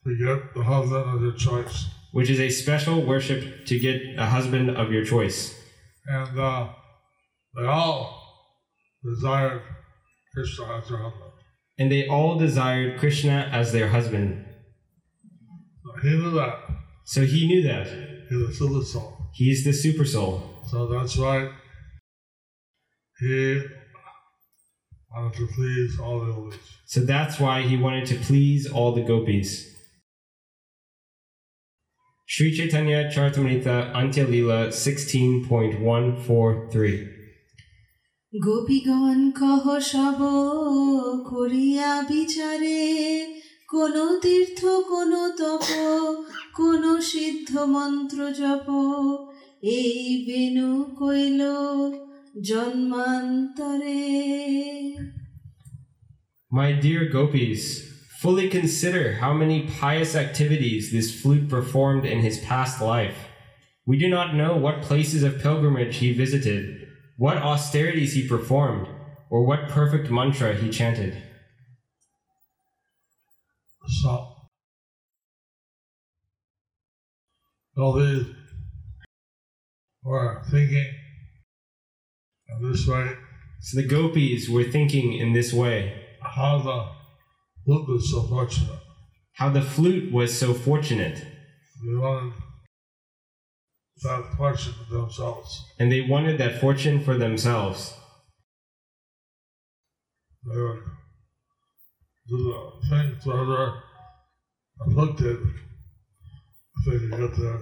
to 0.05 0.17
get 0.17 0.53
the 0.53 0.63
husband 0.63 1.09
of 1.15 1.21
your 1.21 1.33
choice. 1.33 1.87
which 2.11 2.29
is 2.29 2.39
a 2.39 2.49
special 2.49 3.05
worship 3.05 3.65
to 3.65 3.77
get 3.79 4.01
a 4.17 4.25
husband 4.25 4.69
of 4.69 4.91
your 4.91 5.03
choice. 5.03 5.59
And 6.05 6.39
uh, 6.39 6.69
they 7.55 7.65
all 7.65 7.97
desired 9.03 9.61
Krishna 10.33 10.77
as 10.77 10.87
their 10.87 10.97
husband. 10.97 11.31
And 11.79 11.91
they 11.91 12.07
all 12.07 12.39
desired 12.39 12.99
Krishna 12.99 13.49
as 13.51 13.71
their 13.71 13.89
husband. 13.89 14.45
So 15.83 16.01
he 16.01 16.17
knew 16.17 16.31
that. 16.31 16.55
So 17.05 17.25
he 17.25 17.47
knew 17.47 17.61
that. 17.63 17.87
He 18.29 18.35
was 18.35 18.55
still 18.55 18.73
the 18.79 18.85
soul. 18.85 19.17
He's 19.33 19.63
the 19.63 19.73
super 19.73 20.05
soul. 20.05 20.41
So 20.69 20.87
that's 20.87 21.17
why 21.17 21.51
he 23.19 23.63
wanted 25.14 25.38
to 25.38 25.46
please 25.48 25.98
all 25.98 26.20
the 26.20 26.26
yogis. 26.26 26.58
So 26.86 27.00
that's 27.00 27.38
why 27.38 27.60
he 27.62 27.76
wanted 27.76 28.06
to 28.06 28.14
please 28.16 28.70
all 28.70 28.92
the 28.92 29.02
gopis. 29.02 29.68
Sri 32.28 32.56
Chaitanya 32.56 33.10
Charitamrita 33.10 33.92
Antya 33.92 34.28
Lila 34.28 34.68
16.143 34.68 37.08
গোপীগণ 38.32 39.18
কহ 39.40 39.64
সব 39.92 40.20
করিয়া 41.30 41.90
বিচারে 42.10 42.82
কোন 43.72 43.94
তীর্থ 44.22 44.60
কোন 44.92 45.12
তপ 45.40 45.66
কোন 46.58 46.82
সিদ্ধ 47.10 47.50
মন্ত্র 47.74 48.18
জপ 48.40 48.66
এই 49.76 50.00
বেনু 50.26 50.70
কইল 50.98 51.40
Janmantare. 52.35 54.17
My 56.51 56.71
dear 56.71 57.09
gopis, 57.09 57.87
fully 58.19 58.49
consider 58.49 59.13
how 59.13 59.33
many 59.33 59.67
pious 59.67 60.15
activities 60.15 60.91
this 60.91 61.21
flute 61.21 61.49
performed 61.49 62.05
in 62.05 62.19
his 62.19 62.39
past 62.39 62.81
life. 62.81 63.27
We 63.85 63.97
do 63.97 64.09
not 64.09 64.35
know 64.35 64.55
what 64.55 64.81
places 64.81 65.23
of 65.23 65.41
pilgrimage 65.41 65.97
he 65.97 66.13
visited, 66.13 66.87
what 67.17 67.37
austerities 67.37 68.13
he 68.13 68.27
performed, 68.27 68.87
or 69.29 69.45
what 69.45 69.69
perfect 69.69 70.09
mantra 70.09 70.55
he 70.55 70.69
chanted. 70.69 71.21
So, 74.01 74.33
all 77.77 77.93
these 77.93 78.25
were 80.03 80.43
thinking 80.49 80.93
this 82.61 82.87
way 82.87 83.15
So 83.59 83.81
the 83.81 83.87
gopis 83.87 84.49
were 84.49 84.63
thinking 84.63 85.13
in 85.13 85.33
this 85.33 85.51
way 85.53 86.05
how 86.21 86.59
the 86.59 86.79
flute 87.65 87.87
was 87.87 88.11
so 88.11 88.21
fortunate. 88.23 88.79
how 89.33 89.49
the 89.49 89.61
flute 89.61 90.11
was 90.11 90.37
so 90.37 90.53
fortunate, 90.53 91.17
They 91.83 91.95
wanted 91.95 92.33
that 94.03 94.23
fortune 94.37 94.73
for 94.73 94.93
themselves. 94.97 95.49
and 95.79 95.91
they 95.91 96.01
wanted 96.01 96.37
that 96.39 96.59
fortune 96.61 97.03
for 97.03 97.17
themselves. 97.17 97.93
They 100.45 100.61
would 100.61 100.83
do 102.29 102.37
the 102.49 102.87
things 102.89 103.23
that 103.25 103.31
are 103.33 103.83
afflicted 104.81 105.37
if 106.75 106.85
they 106.85 106.97
could 106.99 107.11
get 107.11 107.35
their 107.37 107.59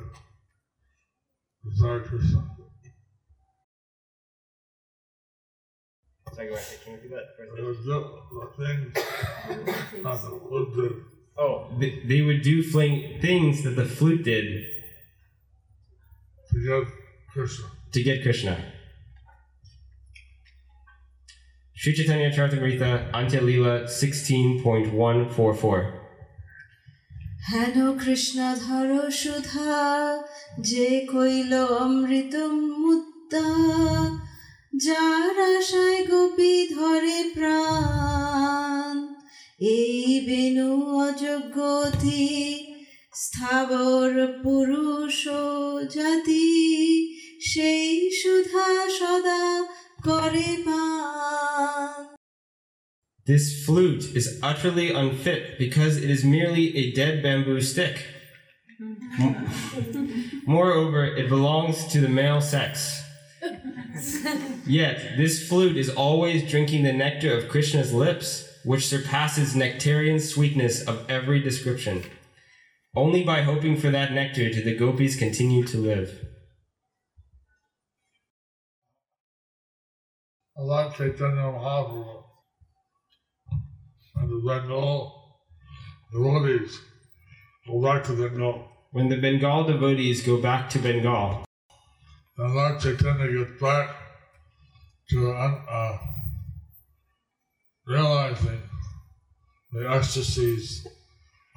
desired 1.64 2.06
Oh. 11.38 11.68
They, 11.80 12.02
they 12.06 12.22
would 12.22 12.42
do 12.42 12.64
fling 12.64 13.20
things 13.22 13.64
that 13.64 13.72
the 13.72 13.84
flute 13.86 14.24
did. 14.24 14.64
To 16.52 16.64
get 16.64 16.88
Krishna. 17.32 17.66
Shri 17.94 18.04
get 18.04 18.22
Krishna. 18.24 18.58
Sri 21.74 21.94
Chaitanya 21.94 22.32
Charitamrita, 22.32 23.12
Antya 23.12 23.42
Lila 23.42 23.84
16.144. 23.84 26.00
Hano 27.52 28.00
Krishna 28.00 28.56
Dharo 28.58 29.08
Shudha, 29.08 30.24
Jay 30.62 31.06
Koilo 31.06 31.68
Amritam 31.80 32.78
Mutta. 32.80 34.22
যার 34.85 35.37
আশায় 35.55 36.01
গোপী 36.11 36.55
ধরে 36.77 37.19
প্রাণ 37.35 38.95
এই 39.75 40.01
বেনু 40.29 40.71
অযোগ্যতি 41.07 42.29
স্থাবর 43.25 44.13
পুরুষ 44.45 45.19
জাতি 45.97 46.49
সেই 47.51 47.89
সুধা 48.21 48.71
সদা 48.99 49.45
করে 50.07 50.51
পান 50.67 52.01
This 53.27 53.47
flute 53.65 54.05
is 54.21 54.27
utterly 54.43 54.89
unfit 55.03 55.43
because 55.59 55.95
it 56.05 56.11
is 56.11 56.23
merely 56.37 56.67
a 56.83 56.85
dead 56.93 57.15
bamboo 57.25 57.61
stick. 57.73 57.97
M- 59.21 59.37
Moreover, 60.47 61.03
it 61.21 61.29
belongs 61.29 61.77
to 61.93 61.99
the 62.01 62.13
male 62.21 62.41
sex. 62.55 62.71
Yet, 64.66 65.18
this 65.18 65.48
flute 65.48 65.78
is 65.78 65.90
always 65.90 66.50
drinking 66.50 66.84
the 66.84 66.94
nectar 66.94 67.38
of 67.38 67.50
Krishna's 67.50 67.94
lips, 67.94 68.48
which 68.64 68.88
surpasses 68.88 69.56
nectarian 69.56 70.20
sweetness 70.20 70.82
of 70.84 71.10
every 71.10 71.40
description. 71.40 72.04
Only 72.96 73.24
by 73.24 73.42
hoping 73.42 73.78
for 73.78 73.90
that 73.92 74.12
nectar 74.12 74.50
do 74.50 74.64
the 74.64 74.76
gopis 74.76 75.18
continue 75.18 75.64
to 75.68 75.78
live. 75.78 76.26
Allah 80.58 80.94
Chaitanya 80.96 81.52
Mahaprabhu 81.52 82.24
and 84.16 84.30
the 84.30 84.42
Bengal 84.48 85.42
devotees 86.14 86.80
go 87.68 87.82
back 87.82 88.04
to 88.06 88.14
Bengal. 88.14 88.68
When 88.92 89.10
the 89.10 89.18
Bengal 89.18 89.66
devotees 89.66 90.22
go 90.26 90.42
back 90.42 90.70
to 90.70 90.80
Bengal, 90.80 91.46
And 92.38 92.54
Lord 92.54 92.82
Chaitanya 92.82 93.32
gets 93.32 93.62
back 93.62 93.96
to 95.10 95.32
uh, 95.32 95.98
realizing 97.88 98.62
the 99.72 99.90
ecstasies 99.90 100.86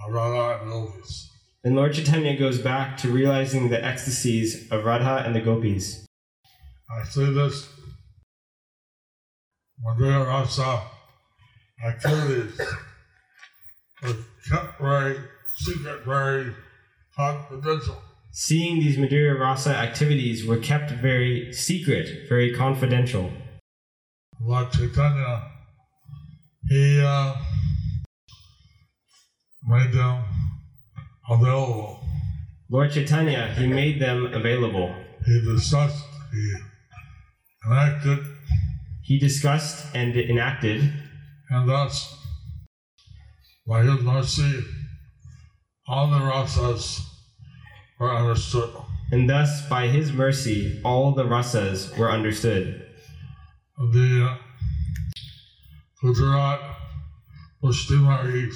of 0.04 0.12
Radha 0.12 0.62
and 0.62 0.70
Yogis. 0.70 1.30
then 1.64 1.74
Lord 1.74 1.94
Chaitanya 1.94 2.38
goes 2.38 2.60
back 2.60 2.96
to 2.98 3.08
realizing 3.08 3.70
the 3.70 3.84
ecstasies 3.84 4.70
of 4.70 4.84
Radha 4.84 5.24
and 5.26 5.34
the 5.34 5.40
gopis. 5.40 6.06
I 6.88 7.02
say 7.04 7.24
this 7.24 7.68
Madhurya 9.84 10.26
Rasa 10.26 10.82
activities 11.84 12.60
were 14.02 14.16
kept 14.48 14.80
very 14.80 15.18
secret, 15.56 16.04
very 16.04 16.54
confidential. 17.16 17.96
Seeing 18.40 18.78
these 18.78 18.96
Madhurya 18.96 19.36
Rasa 19.36 19.74
activities 19.74 20.46
were 20.46 20.58
kept 20.58 20.92
very 20.92 21.52
secret, 21.52 22.28
very 22.28 22.54
confidential. 22.54 23.32
Lord 24.40 24.70
Chaitanya, 24.70 25.42
he 26.68 27.00
uh, 27.00 27.34
made 29.66 29.92
them 29.92 30.22
available. 31.28 31.98
Lord 32.70 32.92
Chaitanya, 32.92 33.52
he 33.58 33.66
made 33.66 34.00
them 34.00 34.32
available. 34.32 34.94
He 35.26 35.40
discussed, 35.40 36.04
he 36.30 36.54
enacted, 37.66 38.20
He 39.02 39.18
discussed 39.18 39.84
and 39.96 40.14
enacted, 40.14 40.92
and 41.50 41.68
thus, 41.68 42.16
by 43.66 43.82
his 43.82 44.00
mercy, 44.00 44.62
all 45.88 46.08
the 46.08 46.20
rasas 46.20 47.07
were 47.99 48.13
understood. 48.15 48.69
and 49.11 49.29
thus, 49.29 49.67
by 49.69 49.87
his 49.87 50.11
mercy, 50.11 50.81
all 50.83 51.13
the 51.13 51.23
rasas 51.23 51.95
were 51.97 52.11
understood. 52.11 52.85
The 53.77 54.27
uh, 54.29 54.37
Gujarat 56.01 56.59
Pushtimaris 57.61 58.55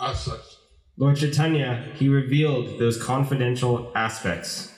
aspects. 0.00 0.56
Lord 0.96 1.16
Chaitanya, 1.16 1.84
he 1.94 2.08
revealed 2.08 2.78
those 2.80 3.00
confidential 3.02 3.92
aspects. 3.94 4.72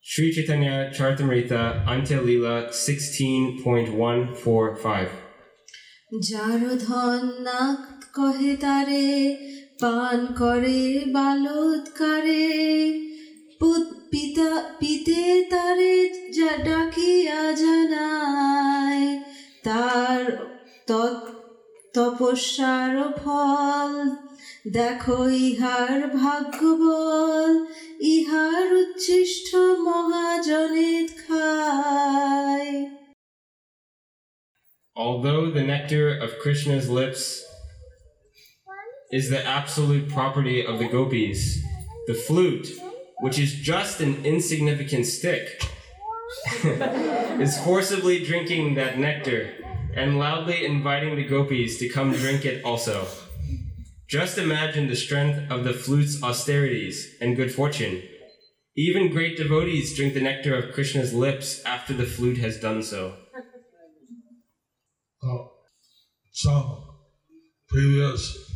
Sri 0.00 0.32
Chaitanya 0.32 0.90
Charitamrita 0.94 1.84
Antya 1.86 2.22
Lila 2.24 2.68
16.145. 2.70 5.08
যার 6.30 6.60
ধন 6.86 7.20
না 7.48 7.60
কহে 8.16 8.52
তারে 8.56 9.04
পান 9.81 10.35
করে 10.39 11.03
বালৎকারে 11.07 12.49
পুত- 13.59 13.95
পিতা 14.09 14.73
তারে 15.49 16.09
যা 16.31 16.57
ডাকিয়া 16.57 17.51
জানায়, 17.51 19.19
তার 19.63 20.55
তপস্যার 21.93 23.13
ফল। 23.23 24.09
দেখো 24.71 25.29
ইহার 25.29 26.07
ভাগ্যবল, 26.07 27.65
ইহার 27.99 28.73
উচ্ছিষ্ট 28.73 29.55
মহাজনে 29.55 31.07
খায়। 31.27 32.89
Although 34.95 35.45
the 35.45 35.61
nectar 35.61 36.21
of 36.21 36.47
Krishna's 36.47 36.99
lips 36.99 37.48
is 39.11 39.29
the 39.29 39.45
absolute 39.45 40.09
property 40.09 40.65
of 40.65 40.79
the 40.79 40.87
gopis, 40.87 41.63
the 42.07 42.13
flute, 42.13 42.67
which 43.19 43.39
is 43.39 43.53
just 43.53 44.01
an 44.01 44.23
insignificant 44.23 45.05
stick, 45.05 45.63
is 46.63 47.59
forcibly 47.63 48.23
drinking 48.23 48.75
that 48.75 48.99
nectar 48.99 49.51
and 49.95 50.19
loudly 50.19 50.63
inviting 50.65 51.15
the 51.15 51.23
gopis 51.23 51.79
to 51.79 51.89
come 51.89 52.11
drink 52.13 52.45
it 52.45 52.63
also. 52.63 53.07
Just 54.07 54.37
imagine 54.37 54.87
the 54.87 54.95
strength 54.95 55.51
of 55.51 55.63
the 55.63 55.73
flute's 55.73 56.21
austerities 56.21 57.15
and 57.19 57.35
good 57.35 57.53
fortune. 57.53 58.03
Even 58.75 59.11
great 59.11 59.37
devotees 59.37 59.95
drink 59.95 60.13
the 60.13 60.21
nectar 60.21 60.55
of 60.55 60.73
Krishna's 60.73 61.13
lips 61.13 61.63
after 61.65 61.93
the 61.93 62.05
flute 62.05 62.37
has 62.37 62.59
done 62.59 62.81
so. 62.81 63.15
Uh, 65.21 65.45
some 66.31 66.83
previous 67.67 68.48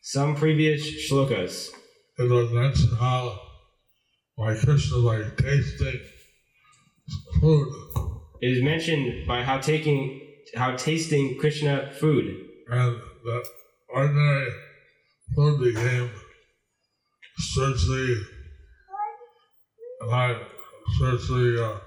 Some 0.00 0.34
previous 0.34 0.82
shlokas. 1.10 1.70
it 2.18 2.30
was 2.30 2.50
mentioned 2.50 2.96
how 2.98 3.38
by 4.38 4.54
Krishna 4.54 4.96
like 4.96 5.36
tasting 5.36 6.00
food 7.40 7.68
It 8.40 8.52
is 8.52 8.62
mentioned 8.62 9.26
by 9.26 9.42
how 9.42 9.58
taking 9.58 10.20
how 10.54 10.74
tasting 10.76 11.38
Krishna 11.38 11.92
food 12.00 12.24
and 12.70 12.96
that 13.24 13.44
ordinary 13.88 14.50
food 15.34 15.60
became 15.60 16.10
spiritually 17.36 18.16
alive, 20.00 20.40
spiritually 20.96 21.60
uh, 21.60 21.78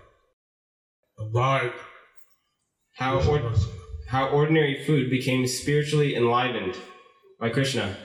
abide. 1.17 1.74
How 3.01 3.17
or, 3.27 3.51
how 4.09 4.27
ordinary 4.27 4.83
food 4.85 5.09
became 5.09 5.47
spiritually 5.47 6.15
enlivened 6.15 6.77
by 7.39 7.49
Krishna. 7.49 7.97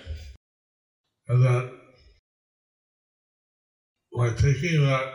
and 1.29 1.45
that 1.45 1.71
by 4.17 4.31
taking 4.31 4.87
that 4.87 5.13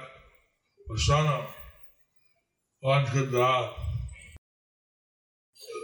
prasana, 0.87 1.47
one 2.81 3.07
could 3.07 3.33
uh, 3.33 3.71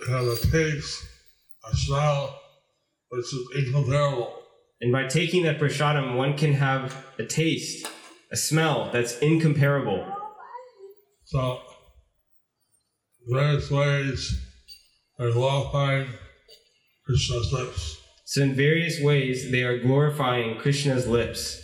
have 0.10 0.28
a 0.28 0.36
taste, 0.52 1.04
a 1.66 1.76
smell, 1.76 2.40
which 3.10 3.26
is 3.26 3.48
incomparable. 3.56 4.32
And 4.80 4.92
by 4.92 5.08
taking 5.08 5.42
that 5.46 5.58
prasadam, 5.58 6.16
one 6.16 6.38
can 6.38 6.54
have 6.54 7.04
a 7.18 7.26
taste, 7.26 7.88
a 8.32 8.38
smell 8.38 8.92
that's 8.94 9.18
incomparable. 9.18 10.06
So, 11.26 11.62
ways 13.72 14.36
glorifying 15.32 16.08
Krishna's 17.06 17.52
lips. 17.52 17.98
So, 18.26 18.44
in 18.44 18.56
various 18.56 19.02
ways, 19.02 19.52
they 19.52 19.64
are 19.64 19.80
glorifying 19.80 20.58
Krishna's 20.58 21.08
lips. 21.08 21.62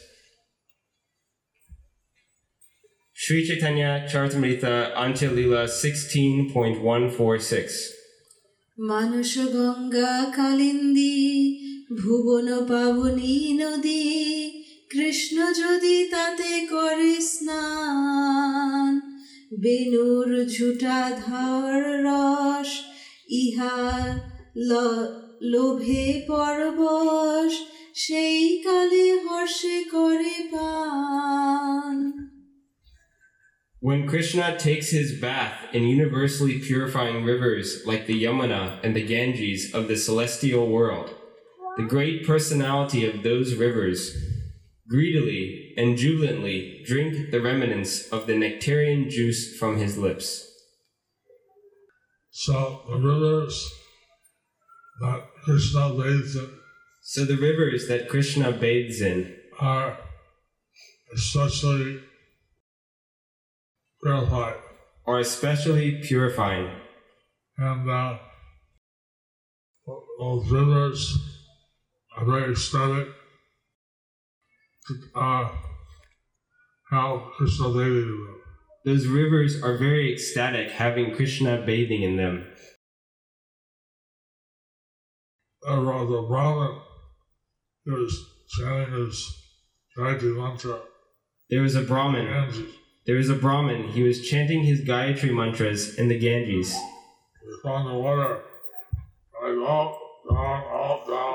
Sri 3.13 3.47
Chaitanya 3.47 4.05
Charitamrita 4.11 4.93
Antya 4.95 5.31
Lila 5.33 5.67
16.146 5.67 7.93
মানুষ 8.89 9.31
গঙ্গা 9.55 10.13
কালিন্দি 10.37 11.17
ভুবন 11.99 12.47
পাবনী 12.69 13.37
নদী 13.61 14.05
কৃষ্ণ 14.91 15.37
যদি 15.61 15.95
তাতে 16.13 16.53
করে 16.71 17.13
স্নান 17.33 18.91
বেনুর 19.60 20.28
ঝুটা 20.46 20.98
ধর 21.26 21.80
রস 22.04 22.70
ইহা 23.28 23.78
ল- 24.56 25.08
লোভে 25.42 26.24
পরবশ 26.28 27.52
সেই 27.94 28.62
কালে 28.64 29.06
হর্ষে 29.24 29.84
করে 29.92 30.36
পান 30.52 31.96
When 33.80 34.08
Krishna 34.08 34.46
takes 34.58 34.88
his 34.90 35.20
bath 35.20 35.58
in 35.72 35.84
universally 35.84 36.56
purifying 36.58 37.24
rivers 37.24 37.66
like 37.86 38.04
the 38.06 38.24
Yamuna 38.24 38.62
and 38.82 38.92
the 38.96 39.06
Ganges 39.06 39.60
of 39.72 39.86
the 39.86 39.96
celestial 39.96 40.66
world, 40.68 41.08
the 41.76 41.84
great 41.84 42.26
personality 42.26 43.02
of 43.06 43.22
those 43.22 43.48
rivers 43.54 44.00
greedily 44.87 45.73
and 45.77 45.97
jubilantly 45.97 46.83
drink 46.85 47.31
the 47.31 47.41
remnants 47.41 48.07
of 48.09 48.27
the 48.27 48.33
nectarian 48.33 49.09
juice 49.09 49.57
from 49.57 49.77
his 49.77 49.97
lips. 49.97 50.49
So, 52.31 52.81
the 52.89 52.97
rivers 52.97 53.71
that 55.01 55.23
Krishna 55.43 55.93
bathes 55.93 56.35
in 56.35 56.49
So 57.05 57.25
the 57.25 57.35
rivers 57.35 57.87
that 57.89 58.07
Krishna 58.07 58.51
bathes 58.51 59.01
in 59.01 59.35
are 59.59 59.97
especially 61.13 61.99
purified. 64.01 64.55
are 65.05 65.19
especially 65.19 66.01
purifying, 66.01 66.71
And 67.57 67.89
uh, 67.89 68.17
those 70.17 70.49
rivers 70.49 71.17
are 72.17 72.25
very 72.25 72.53
aesthetic. 72.53 73.09
Uh, 75.15 75.49
how 76.89 77.31
Krishna 77.37 77.69
bathing 77.69 78.03
in 78.03 78.09
them. 78.09 78.41
those 78.85 79.07
rivers 79.07 79.63
are 79.63 79.77
very 79.77 80.11
ecstatic 80.11 80.71
having 80.71 81.15
Krishna 81.15 81.63
bathing 81.65 82.03
in 82.03 82.17
them. 82.17 82.45
Uh, 85.65 85.75
the 85.75 86.25
Brahmin 86.27 86.81
is 87.87 88.25
chanting 88.49 88.93
his 88.93 89.37
Gayatri 89.97 90.35
mantra. 90.35 90.79
There 91.49 91.61
was 91.61 91.75
a 91.75 91.81
Brahmin. 91.81 92.27
There 93.05 93.15
was 93.15 93.29
a 93.29 93.35
Brahmin. 93.35 93.89
He 93.89 94.03
was 94.03 94.27
chanting 94.27 94.63
his 94.63 94.81
Gayatri 94.81 95.33
mantras 95.33 95.95
in 95.95 96.09
the 96.09 96.19
Ganges. 96.19 96.75
We 97.45 97.57
found 97.63 97.87
the 97.87 97.93
water 97.93 98.41
like 99.41 99.69
up, 99.69 99.97
down, 100.29 100.63
up, 100.73 101.07
down. 101.07 101.32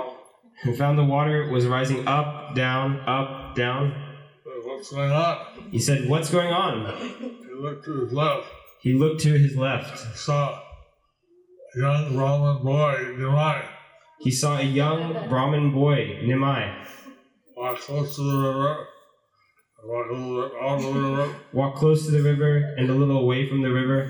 He 0.65 0.73
found 0.75 0.99
the 0.99 1.05
water 1.05 1.49
was 1.49 1.67
rising 1.67 2.07
up, 2.09 2.55
down, 2.55 3.01
up, 3.01 3.55
down. 3.55 3.95
What's 4.65 4.91
going 4.91 5.11
on? 5.11 5.47
He 5.71 5.79
said, 5.79 6.09
What's 6.09 6.31
going 6.31 6.53
on? 6.53 6.95
He 6.97 7.55
looked 7.55 7.85
to 7.85 8.01
his 8.01 8.13
left. 8.13 8.47
He 8.81 8.95
looked 8.95 9.21
to 9.23 9.33
his 9.33 9.57
left. 9.57 9.91
He 10.01 10.17
saw 10.17 10.61
a 11.75 11.79
young 11.79 12.15
Brahmin 12.15 12.63
boy, 12.65 12.95
Nimai, 13.19 13.65
He 14.21 14.31
saw 14.31 14.59
a 14.59 14.63
young 14.63 15.29
Brahmin 15.29 15.73
boy, 15.73 16.21
Nimai, 16.23 16.87
walk 17.57 17.79
close 17.81 18.17
to 18.17 18.23
the 18.23 18.39
river, 18.39 18.87
walk 19.85 20.11
a 20.11 20.13
little 20.13 20.49
bit 20.49 20.63
out 20.63 20.81
the 20.81 20.93
river, 20.93 21.35
walk 21.53 21.75
close 21.77 22.05
to 22.07 22.11
the 22.11 22.23
river 22.23 22.75
and 22.79 22.89
a 22.89 22.95
little 22.95 23.19
away 23.19 23.49
from 23.49 23.63
the 23.63 23.71
river, 23.71 24.03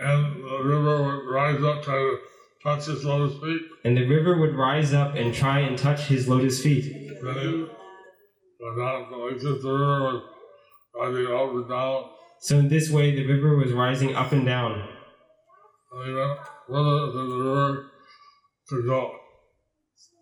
and 0.00 0.44
the 0.44 0.62
river 0.62 1.02
would 1.02 1.32
rise 1.32 1.62
up, 1.62 1.84
to 1.84 2.18
touch 2.66 2.86
his 2.86 3.04
lotus 3.04 3.38
feet. 3.40 3.62
and 3.84 3.96
the 3.96 4.06
river 4.08 4.36
would 4.40 4.56
rise 4.56 4.92
up 4.92 5.14
and 5.14 5.32
try 5.32 5.60
and 5.60 5.78
touch 5.78 6.00
his 6.08 6.28
lotus 6.28 6.60
feet. 6.60 6.84
Then 7.22 7.34
he 7.38 7.66
went 8.60 8.76
down, 8.76 9.12
like 9.12 9.34
this, 9.34 9.62
the 9.62 9.70
river 9.70 10.02
was 10.02 10.22
rising 10.94 11.26
up 11.32 11.50
and 11.54 11.68
down. 11.68 12.10
So 12.40 12.58
in 12.58 12.68
this 12.68 12.90
way, 12.90 13.14
the 13.14 13.24
river 13.24 13.56
was 13.56 13.72
rising 13.72 14.16
up 14.16 14.32
and 14.32 14.44
down. 14.44 14.72
And 15.92 16.08
he 16.08 16.14
went 16.14 16.38
further 16.68 17.12
than 17.12 17.28
the 17.28 17.36
river 17.36 17.90
could 18.68 18.84
go. 18.86 19.12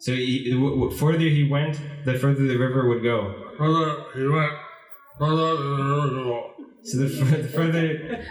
So 0.01 0.13
he, 0.13 0.53
further 0.99 1.19
he 1.19 1.49
went, 1.51 1.81
the 2.05 2.19
further 2.19 2.47
the 2.47 2.59
river 2.59 2.87
would 2.89 3.03
go. 3.03 3.53
Further 3.57 4.05
he 4.15 4.29
went, 4.29 4.53
further 5.19 5.57
the 5.57 5.71
river 5.71 6.09
could 6.09 6.25
go. 6.25 6.54
So 6.85 6.99
the, 6.99 7.07
f- 7.07 7.31
the 7.43 7.49
further 7.49 7.83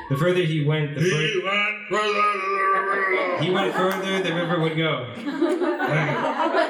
the 0.10 0.18
further 0.18 0.42
he 0.44 0.64
went, 0.64 0.96
the 0.96 1.02
He 1.02 1.42
went 1.44 1.74
further 1.90 2.22
the 2.34 2.54
river 2.64 2.84
could 2.94 3.16
go. 3.18 3.38
he 3.44 3.50
went 3.52 3.74
further, 3.76 4.24
the 4.24 4.34
river 4.36 4.60
would 4.62 4.78
go. 4.78 5.14
Thank 5.16 6.12
you. 6.12 6.64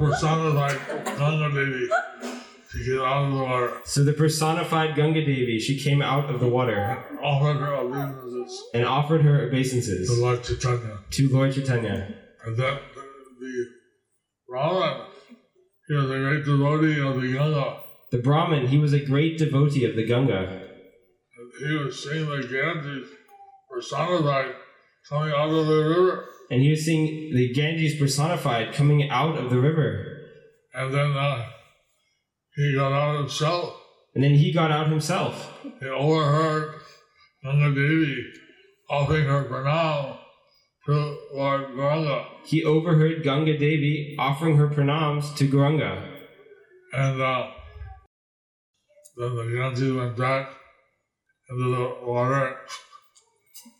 personified 0.00 0.78
Ganga 1.18 1.48
Devi 1.54 1.88
to 2.72 2.84
get 2.84 2.98
out 3.00 3.24
of 3.24 3.32
the 3.32 3.42
water, 3.42 3.72
So 3.84 4.04
the 4.04 4.12
personified 4.12 4.94
Ganga 4.94 5.20
Devi, 5.24 5.58
she 5.58 5.78
came 5.78 6.00
out 6.02 6.32
of 6.32 6.40
the 6.40 6.48
water 6.48 7.04
offered 7.22 7.56
her 7.56 7.74
obeisances 7.74 8.62
and 8.74 8.84
offered 8.84 9.22
her 9.22 9.46
obeisances 9.48 10.08
to 10.08 10.14
Lord 10.20 10.42
Chaitanya. 10.44 10.98
to 11.10 11.28
Lord 11.28 11.52
Chaitanya. 11.54 12.14
And 12.44 12.56
that 12.56 12.80
the, 12.94 13.02
the 13.40 13.66
Brahman, 14.48 15.06
he 15.90 15.96
was 15.96 16.08
a 16.08 16.18
great 16.18 16.44
devotee 16.44 17.00
of 17.00 17.20
the 17.20 17.32
Ganga. 17.32 17.80
The 18.12 18.18
Brahmin, 18.18 18.68
he 18.68 18.78
was 18.78 18.92
a 18.92 19.04
great 19.04 19.38
devotee 19.38 19.84
of 19.84 19.96
the 19.96 20.06
Ganga. 20.06 20.38
And 20.38 21.52
he 21.58 21.74
was 21.78 22.04
seeing 22.04 22.26
the 22.26 22.46
Ganges 22.46 23.08
personified 23.68 24.54
coming 25.08 25.32
out 25.32 25.50
of 25.50 25.66
the 25.66 25.84
river. 25.88 26.28
And 26.48 26.62
he 26.62 26.70
was 26.70 26.84
seeing 26.84 27.34
the 27.34 27.52
Ganges 27.52 27.98
personified 27.98 28.72
coming 28.72 29.10
out 29.10 29.36
of 29.36 29.50
the 29.50 29.58
river. 29.58 30.28
And 30.74 30.94
then 30.94 31.10
uh, 31.16 31.46
he 32.54 32.72
got 32.76 32.92
out 32.92 33.18
himself. 33.18 33.74
And 34.14 34.22
then 34.22 34.34
he 34.34 34.52
got 34.52 34.70
out 34.70 34.86
himself. 34.86 35.52
He 35.80 35.88
overheard 35.88 36.72
Gauranga 37.44 37.74
Devi 37.74 38.26
offering 38.88 39.24
her 39.24 39.42
pranam 39.42 40.18
to 40.86 41.18
Lord 41.34 41.76
Ganga. 41.76 42.29
He 42.44 42.64
overheard 42.64 43.22
Ganga 43.22 43.56
Devi 43.56 44.16
offering 44.18 44.56
her 44.56 44.68
pranams 44.68 45.36
to 45.36 45.46
Ganga. 45.46 46.08
And 46.92 47.20
uh, 47.20 47.50
then 49.16 49.36
the 49.36 49.54
Ganges 49.54 49.94
went 49.94 50.16
back 50.16 50.50
into 51.48 51.76
the 51.76 52.06
water, 52.06 52.56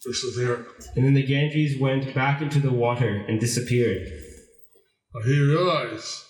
disappeared. 0.05 0.67
And 0.95 1.05
then 1.05 1.15
the 1.15 1.27
Ganges 1.27 1.81
went 1.81 2.15
back 2.15 2.43
into 2.43 2.61
the 2.61 2.73
water 2.73 3.25
and 3.27 3.41
disappeared. 3.41 4.07
But 5.13 5.25
he 5.25 5.41
realized 5.41 6.25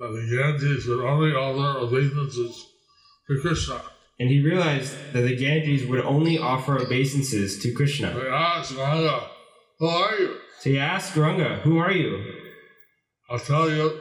that 0.00 0.08
the 0.08 0.36
Ganges 0.36 0.86
would 0.86 1.04
only 1.04 1.32
offer 1.34 1.78
obeisances 1.78 2.66
to 3.28 3.40
Krishna. 3.40 3.82
And 4.18 4.30
he 4.30 4.42
realized 4.42 4.94
that 5.12 5.22
the 5.22 5.36
Ganges 5.36 5.86
would 5.86 6.04
only 6.04 6.38
offer 6.38 6.78
obeisances 6.78 7.58
to 7.62 7.72
Krishna. 7.72 8.12
They 8.12 8.28
asked 8.28 8.74
Ganga, 8.74 9.28
Who 9.78 9.86
are 9.86 10.18
you? 10.18 10.36
So 10.58 10.70
you 10.70 10.78
ask 10.78 11.14
Ganga, 11.14 11.56
Who 11.64 11.78
are 11.78 11.92
you? 11.92 12.22
I'll 13.28 13.38
tell 13.38 13.68
you, 13.70 14.00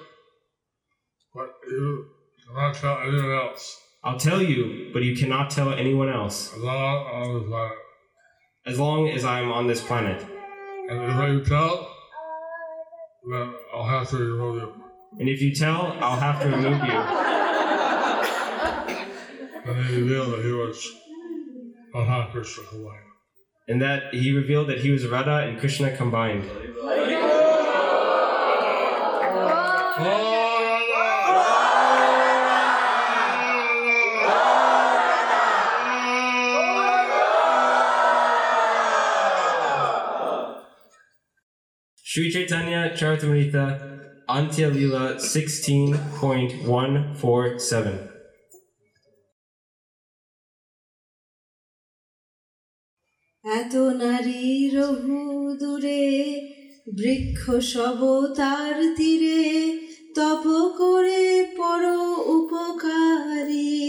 but 1.34 1.50
you 1.70 2.06
cannot 2.48 2.76
tell 2.76 2.98
anyone 3.00 3.32
else. 3.32 3.82
I'll 4.04 4.20
tell 4.20 4.42
you, 4.42 4.90
but 4.94 5.04
you 5.04 5.16
cannot 5.16 5.50
tell 5.50 5.74
anyone 5.74 6.10
else, 6.10 6.54
As 6.54 6.62
long 6.62 7.08
on 7.08 7.34
the 7.34 7.40
planet. 7.50 7.78
as 8.68 8.80
long 8.80 9.10
as 9.10 9.26
I 9.26 9.42
am 9.42 9.52
on 9.52 9.68
this 9.68 9.82
planet. 9.82 10.22
And 10.90 11.02
if 11.12 11.18
you 11.30 11.44
tell, 11.44 11.92
then 13.32 13.54
I'll 13.74 13.84
have 13.84 14.10
to 14.12 14.18
remove 14.18 14.56
you. 14.62 14.74
And 15.20 15.28
if 15.30 15.42
you 15.42 15.56
tell, 15.56 15.96
I'll 16.00 16.20
have 16.20 16.40
to 16.42 16.50
remove 16.50 16.84
you. 16.84 17.00
And 19.68 19.86
he 19.88 19.96
revealed 20.02 20.32
that 20.34 20.44
he 20.46 20.52
was 20.52 20.78
Radha 21.94 22.30
Krishna 22.32 22.64
combined. 22.66 23.05
And 23.68 23.82
that 23.82 24.14
he 24.14 24.32
revealed 24.32 24.70
that 24.70 24.82
he 24.82 24.92
was 24.92 25.08
Radha 25.08 25.48
and 25.48 25.60
Krishna 25.60 25.98
combined. 25.98 26.44
Sri 41.96 42.32
Chaitanya 42.32 42.92
Charitamrita 42.96 44.24
Antya 44.30 44.72
Lila 44.74 45.16
16.147 45.16 48.15
বৃক্ষ 56.96 57.42
সব 57.74 58.00
তার 58.38 58.76
তীরে 58.98 59.44
তপ 60.16 60.44
করে 60.80 61.26
পর 61.58 61.84
উপকারী 62.38 63.82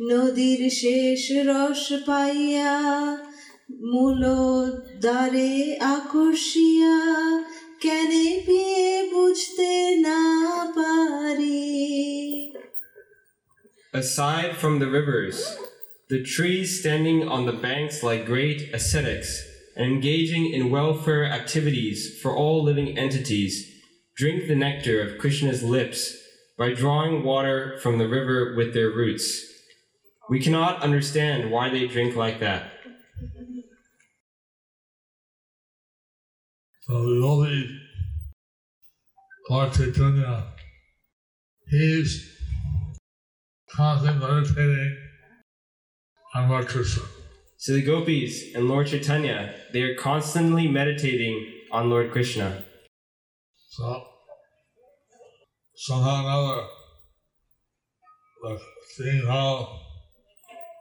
নদীর 0.00 0.60
শেষ 0.80 1.22
রস 1.48 1.84
পাইয়া 2.06 2.74
মূল 3.92 4.22
দ্বারে 5.04 5.52
আকর্ষিয়া 5.94 6.98
কেনে 7.82 8.28
পেয়ে 8.46 8.92
বুঝতে 9.12 9.72
না 10.06 10.22
পারি 10.76 11.72
Aside 13.94 14.52
from 14.62 14.74
the 14.82 14.90
rivers, 14.90 15.38
the 16.10 16.22
trees 16.34 16.68
standing 16.80 17.18
on 17.34 17.42
the 17.48 17.58
banks 17.66 17.96
like 18.02 18.22
great 18.24 18.60
ascetics 18.78 19.30
and 19.76 19.86
engaging 19.86 20.52
in 20.52 20.70
welfare 20.70 21.24
activities 21.24 22.18
for 22.20 22.36
all 22.36 22.62
living 22.62 22.98
entities 22.98 23.72
drink 24.16 24.46
the 24.46 24.54
nectar 24.54 25.00
of 25.00 25.18
Krishna's 25.18 25.62
lips 25.62 26.16
by 26.58 26.72
drawing 26.72 27.24
water 27.24 27.78
from 27.78 27.98
the 27.98 28.08
river 28.08 28.54
with 28.56 28.74
their 28.74 28.90
roots. 28.90 29.44
We 30.28 30.40
cannot 30.40 30.82
understand 30.82 31.50
why 31.50 31.70
they 31.70 31.86
drink 31.86 32.14
like 32.14 32.40
that. 32.40 32.70
So 36.82 36.94
only 36.94 37.80
Lord 39.48 39.72
Chaitanya, 39.72 40.44
he's 41.68 42.38
constantly 43.70 44.26
meditating 44.26 44.96
on 46.34 46.48
Lord 46.48 46.68
Krishna. 46.68 47.02
So 47.62 47.74
the 47.74 47.82
gopis 47.82 48.56
and 48.56 48.68
Lord 48.68 48.88
Chaitanya, 48.88 49.54
they 49.72 49.82
are 49.82 49.94
constantly 49.94 50.66
meditating 50.66 51.46
on 51.70 51.90
Lord 51.90 52.10
Krishna. 52.10 52.64
So 53.68 54.04
somehow 55.76 56.26
or 56.26 56.66
another, 58.42 58.60
seeing 58.96 59.24
how 59.24 59.78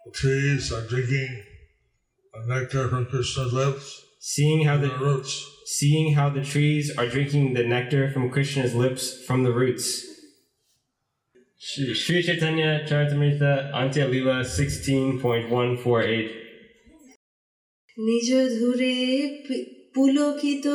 the 0.06 0.12
trees 0.12 0.74
are 0.74 0.82
drinking 0.88 1.44
the 2.34 2.48
nectar 2.48 2.90
from 2.90 3.06
Krishna's 3.06 3.54
lips, 3.54 4.04
Seeing 4.20 4.66
how 4.66 4.78
the 4.78 4.88
the 4.88 4.98
roots, 4.98 5.48
seeing 5.66 6.16
how 6.16 6.30
the 6.30 6.44
trees 6.44 6.98
are 6.98 7.08
drinking 7.08 7.54
the 7.54 7.64
nectar 7.64 8.10
from 8.10 8.32
Krishna's 8.32 8.74
lips 8.74 9.24
from 9.28 9.44
the 9.44 9.52
roots. 9.52 10.04
Shri 11.60 12.24
Chaitanya 12.24 12.84
Charitamrita 12.88 13.72
Antya 13.72 14.10
Lila 14.10 14.42
16.148 14.42 16.51
নিজ 18.06 18.60
ধুরে 18.60 18.97
পুলকিত, 19.93 20.68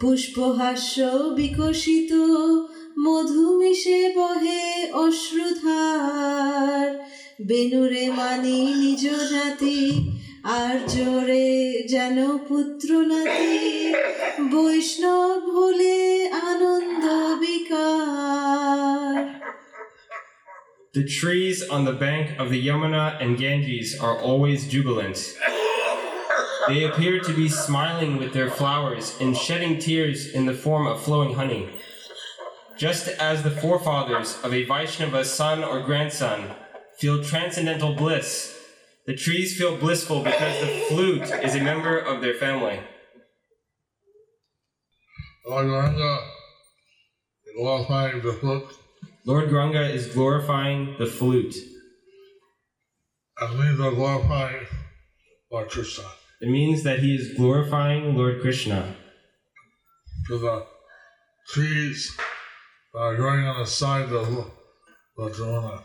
পুষ্পহাস্য 0.00 1.02
বিকশিত, 1.36 2.12
মধু 2.98 3.58
মিশে 3.58 4.12
বহে 4.16 4.64
অশ্রুধার। 4.92 6.88
বেনুরে 7.46 8.04
মানি 8.10 8.58
নিজ 8.82 9.04
জাতি, 9.32 9.80
আর 10.42 10.76
জোরে 10.88 11.82
যেন 11.88 12.38
পুত্র 12.38 12.88
নাতি। 13.06 13.94
বৈষ্ণব 14.50 15.40
ভুলে 15.50 16.30
আনন্দ 16.50 17.04
বিকার। 17.40 19.24
The 20.94 21.06
trees 21.20 21.58
on 21.74 21.80
the 21.90 21.96
bank 22.06 22.26
of 22.42 22.46
the 22.52 22.60
Yamuna 22.68 23.04
and 23.22 23.32
Ganges 23.44 23.88
are 24.06 24.16
always 24.28 24.60
jubilant. 24.74 25.18
They 26.66 26.84
appear 26.84 27.20
to 27.20 27.32
be 27.34 27.48
smiling 27.48 28.16
with 28.16 28.32
their 28.32 28.50
flowers 28.50 29.16
and 29.20 29.36
shedding 29.36 29.78
tears 29.78 30.30
in 30.30 30.46
the 30.46 30.54
form 30.54 30.86
of 30.86 31.02
flowing 31.02 31.34
honey. 31.34 31.68
Just 32.78 33.06
as 33.08 33.42
the 33.42 33.50
forefathers 33.50 34.38
of 34.42 34.54
a 34.54 34.64
Vaishnava 34.64 35.24
son 35.24 35.62
or 35.62 35.80
grandson 35.82 36.50
feel 36.98 37.22
transcendental 37.22 37.94
bliss, 37.94 38.58
the 39.06 39.14
trees 39.14 39.58
feel 39.58 39.76
blissful 39.76 40.22
because 40.24 40.58
the 40.60 40.84
flute 40.88 41.30
is 41.44 41.54
a 41.54 41.60
member 41.62 41.98
of 41.98 42.22
their 42.22 42.34
family. 42.34 42.80
Glorifying 47.56 48.22
the 48.22 48.32
flute, 48.32 48.68
Lord 49.26 49.50
Gauranga 49.50 49.88
is 49.92 50.06
glorifying 50.06 50.96
the 50.98 51.06
flute. 51.06 51.54
and 53.40 53.58
means 53.58 53.78
of 53.80 53.94
glorifying 53.94 54.66
Lord 55.52 55.68
Krishna. 55.68 56.04
It 56.43 56.49
means 56.49 56.83
that 56.83 56.99
he 56.99 57.15
is 57.15 57.33
glorifying 57.35 58.15
Lord 58.15 58.41
Krishna. 58.41 58.95
To 60.27 60.37
the 60.37 60.65
trees 61.47 62.15
that 62.93 62.99
are 62.99 63.15
growing 63.15 63.45
on 63.45 63.59
the 63.59 63.67
side 63.67 64.03
of 64.03 64.11
the 64.11 64.45
Jamuna. 65.17 65.81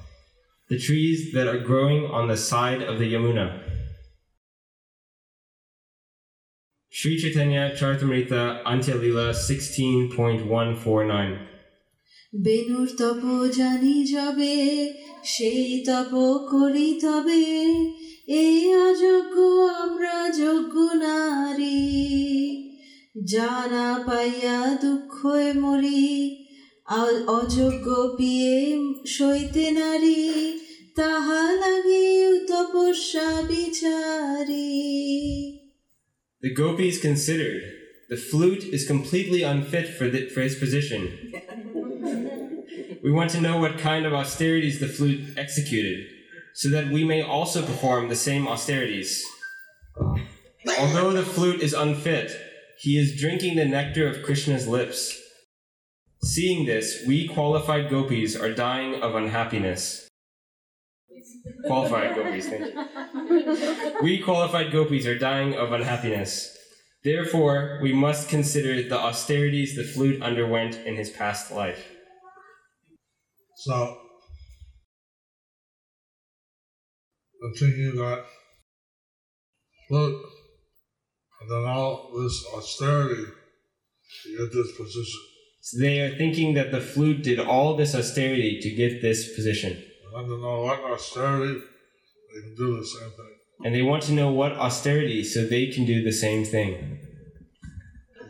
the 0.70 0.78
trees 0.78 1.32
that 1.34 1.46
are 1.46 1.58
growing 1.58 2.06
on 2.06 2.28
the 2.28 2.36
side 2.36 2.82
of 2.82 2.98
the 2.98 3.12
Yamuna. 3.12 3.60
Sri 6.88 7.18
Chaitanya 7.18 7.74
Charitamrita 7.76 8.62
Antya 8.64 8.94
Lila 9.00 9.32
16.149 9.32 11.38
বেনুর 12.46 12.88
তপ 13.00 13.22
জানি 13.60 13.96
যাবে 14.14 14.54
সেই 15.34 15.68
তপ 15.88 16.12
করি 16.52 16.88
তবে 17.04 17.42
এই 18.40 18.58
অযোগ্য 18.88 19.36
আমরা 19.82 20.16
যোগ্য 20.38 20.74
নারী 21.06 21.82
জানা 23.24 23.88
পাইয়া 24.06 24.58
দুঃখে 24.82 25.44
মরি 25.60 26.08
আ- 26.92 27.22
অযোগ্য 27.38 27.86
পিয়ে 28.18 28.56
সইতে 29.16 29.66
নারী 29.70 30.22
তাহা 30.96 31.42
লাগে 31.62 32.06
তপস্যা 32.48 33.28
বিচারী 33.48 34.70
The 36.42 36.54
gopis 36.62 36.96
considered 37.00 37.62
the 38.12 38.20
flute 38.28 38.64
is 38.76 38.82
completely 38.86 39.40
unfit 39.44 39.86
for, 39.96 40.06
the, 40.08 40.20
for 40.28 40.40
his 40.42 40.54
position. 40.54 41.00
we 43.04 43.10
want 43.10 43.30
to 43.30 43.40
know 43.40 43.56
what 43.58 43.74
kind 43.80 44.04
of 44.06 44.12
austerities 44.12 44.76
the 44.78 44.90
flute 44.96 45.22
executed, 45.36 45.98
so 46.59 46.67
that 46.67 46.89
we 46.89 47.05
may 47.05 47.21
also 47.21 47.65
perform 47.65 48.09
the 48.09 48.17
same 48.17 48.45
austerities. 48.45 49.25
Although 50.77 51.13
the 51.13 51.23
flute 51.23 51.61
is 51.61 51.71
unfit, 51.71 52.37
he 52.81 52.97
is 52.97 53.17
drinking 53.17 53.55
the 53.55 53.63
nectar 53.63 54.05
of 54.09 54.23
Krishna's 54.23 54.67
lips. 54.67 55.17
Seeing 56.21 56.65
this, 56.65 57.05
we 57.07 57.29
qualified 57.29 57.89
gopis 57.89 58.35
are 58.35 58.53
dying 58.53 59.01
of 59.01 59.15
unhappiness. 59.15 60.09
Qualified 61.65 62.13
gopis, 62.15 62.49
thank 62.49 62.75
you. 62.75 63.93
We 64.03 64.19
qualified 64.19 64.69
gopis 64.73 65.05
are 65.05 65.17
dying 65.17 65.55
of 65.55 65.71
unhappiness. 65.71 66.57
Therefore, 67.05 67.79
we 67.81 67.93
must 67.93 68.27
consider 68.27 68.83
the 68.83 68.99
austerities 68.99 69.77
the 69.77 69.85
flute 69.85 70.21
underwent 70.21 70.75
in 70.85 70.97
his 70.97 71.09
past 71.09 71.53
life. 71.53 71.87
So, 73.55 74.08
I'm 77.43 77.53
thinking 77.53 77.95
that 77.95 78.25
look, 79.89 80.25
and 81.41 81.51
then 81.51 81.65
all 81.65 82.11
this 82.21 82.45
austerity 82.53 83.25
to 84.23 84.37
get 84.37 84.53
this 84.53 84.75
position. 84.77 85.21
So 85.61 85.79
they 85.79 86.01
are 86.01 86.15
thinking 86.17 86.53
that 86.55 86.71
the 86.71 86.81
flute 86.81 87.23
did 87.23 87.39
all 87.39 87.75
this 87.75 87.95
austerity 87.95 88.59
to 88.61 88.69
get 88.71 89.01
this 89.01 89.35
position. 89.35 89.83
I 90.15 90.21
to 90.21 90.27
know 90.27 90.61
what 90.61 90.79
austerity 90.79 91.59
they 92.33 92.41
can 92.41 92.55
do 92.55 92.77
the 92.77 92.85
same 92.85 93.09
thing. 93.11 93.35
And 93.63 93.75
they 93.75 93.81
want 93.81 94.03
to 94.03 94.13
know 94.13 94.31
what 94.31 94.53
austerity 94.53 95.23
so 95.23 95.45
they 95.45 95.67
can 95.67 95.85
do 95.85 96.03
the 96.03 96.11
same 96.11 96.45
thing. 96.45 96.99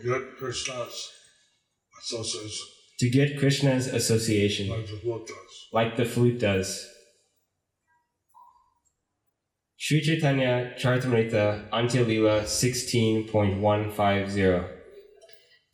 To 0.01 0.03
get 0.03 0.37
Krishna's 0.37 1.09
association 2.01 2.67
To 2.99 3.09
get 3.09 3.39
Krishna's 3.39 3.87
association, 3.87 4.69
like 4.69 4.87
the 4.87 4.99
book 5.03 5.27
does. 5.27 5.67
like 5.71 5.97
the 5.97 6.05
flute 6.05 6.39
does. 6.39 6.87
Sri 9.81 10.01
Chaitanya 10.01 10.73
Charitamrita 10.77 11.69
Antyalila 11.71 12.45
16.150 12.45 14.63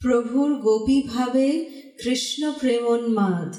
প্রভুর 0.02 0.56
গোপী 0.56 1.02
ভাবে 1.02 1.66
কৃষ্ণ 2.04 2.54
প্রেমোন্মাদ। 2.60 3.56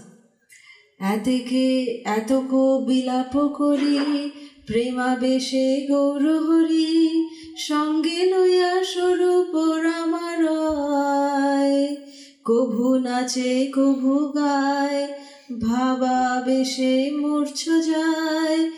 এতেকে 1.15 1.67
এতক 2.05 2.83
বিলাপ 2.87 3.49
করি, 3.49 4.31
প্রেমাবেশে 4.67 5.87
গৌরহরি, 5.91 7.25
সঙ্গে 7.69 8.27
লইয়া 8.27 8.85
স্বরূপ 8.85 9.83
রামারয়। 9.83 11.97
কভু 12.45 12.99
নাচে, 12.99 13.73
কভু 13.77 14.29
গায়, 14.29 15.15
ভাবাবেশে 15.61 17.11
মূর্ছ 17.11 17.69
যায় 17.69 18.71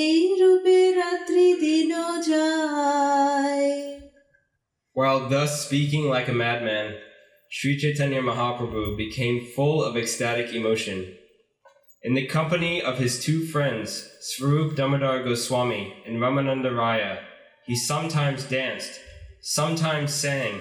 এই 0.00 0.20
রূপে 0.40 0.78
রাত্রি 1.00 1.46
দিন 1.64 1.92
যায় 2.30 3.68
While 4.98 5.22
thus 5.32 5.52
speaking 5.64 6.04
like 6.14 6.28
a 6.34 6.36
madman, 6.42 6.88
Sri 7.56 7.72
Chaitanya 7.82 8.22
Mahaprabhu 8.28 8.84
became 9.04 9.46
full 9.56 9.78
of 9.82 9.96
ecstatic 9.96 10.48
emotion. 10.60 10.98
In 12.02 12.14
the 12.14 12.26
company 12.26 12.74
of 12.80 12.98
his 12.98 13.14
two 13.24 13.40
friends, 13.52 13.88
Swarup 14.28 14.70
Damodar 14.78 15.18
Goswami 15.22 15.84
and 16.06 16.14
Ramananda 16.22 16.70
Raya, 16.80 17.14
he 17.68 17.76
sometimes 17.76 18.44
danced, 18.44 18.94
sometimes 19.40 20.10
sang, 20.12 20.54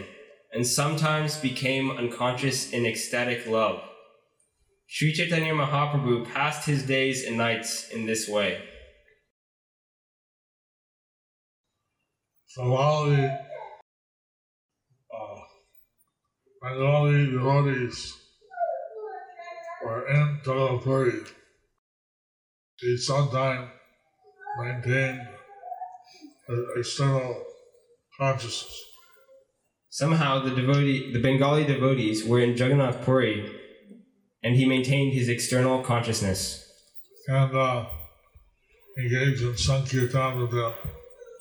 and 0.53 0.65
sometimes 0.65 1.37
became 1.37 1.91
unconscious 1.91 2.59
in 2.71 2.85
ecstatic 2.85 3.47
love. 3.47 3.77
Sri 4.87 5.13
Chaitanya 5.13 5.53
Mahaprabhu 5.53 6.15
passed 6.33 6.63
his 6.65 6.83
days 6.83 7.23
and 7.25 7.37
nights 7.37 7.89
in 7.89 8.05
this 8.05 8.27
way. 8.27 8.51
So 12.54 12.62
all 12.76 13.06
the 13.06 13.36
uh, 15.12 15.36
Bengali 16.62 17.26
devotees 17.32 18.16
were 19.84 20.06
in 20.06 20.38
Jagannathpuri. 20.44 21.28
He 22.76 22.96
sometimes 22.96 23.70
maintained 24.60 25.26
an 26.46 26.66
external 26.76 27.42
consciousness. 28.16 28.84
Somehow 29.88 30.44
the 30.44 30.54
devotee, 30.54 31.12
the 31.12 31.20
Bengali 31.20 31.64
devotees 31.64 32.24
were 32.24 32.38
in 32.38 32.50
Jagannath 32.50 33.04
Puri, 33.04 33.50
and 34.44 34.54
he 34.54 34.64
maintained 34.64 35.12
his 35.12 35.28
external 35.28 35.82
consciousness. 35.82 36.70
and 37.26 37.56
uh, 37.56 37.86
engaged 38.96 39.42
in 39.42 39.56
Sankirtan 39.56 40.40
with 40.40 40.52
them. 40.52 40.72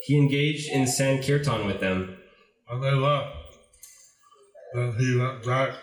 He 0.03 0.17
engaged 0.17 0.69
in 0.69 0.85
Sankirtan 0.85 1.65
with 1.65 1.79
them. 1.79 2.17
When 2.67 2.81
they 2.81 2.91
left, 2.91 3.35
then 4.73 4.95
he 4.99 5.15
went 5.15 5.45
back 5.45 5.75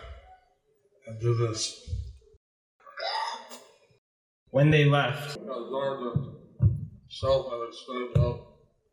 and 1.07 1.19
did 1.19 1.39
this. 1.39 1.89
When 4.51 4.69
they 4.69 4.85
left, 4.85 5.37
Absorbed 5.37 6.17
self 7.09 7.51
and 7.51 7.67
ecstatic 7.67 8.15
love. 8.15 8.41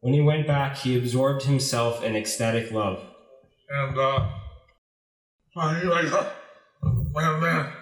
when 0.01 0.15
he 0.15 0.21
went 0.23 0.47
back, 0.47 0.77
he 0.79 0.97
absorbed 0.97 1.43
himself 1.43 2.03
in 2.03 2.17
ecstatic 2.17 2.71
love. 2.71 3.03
And 3.69 3.99
uh, 3.99 4.31
I 5.57 5.81
he 5.81 5.87
like, 5.87 6.11
man, 7.13 7.41
man, 7.41 7.73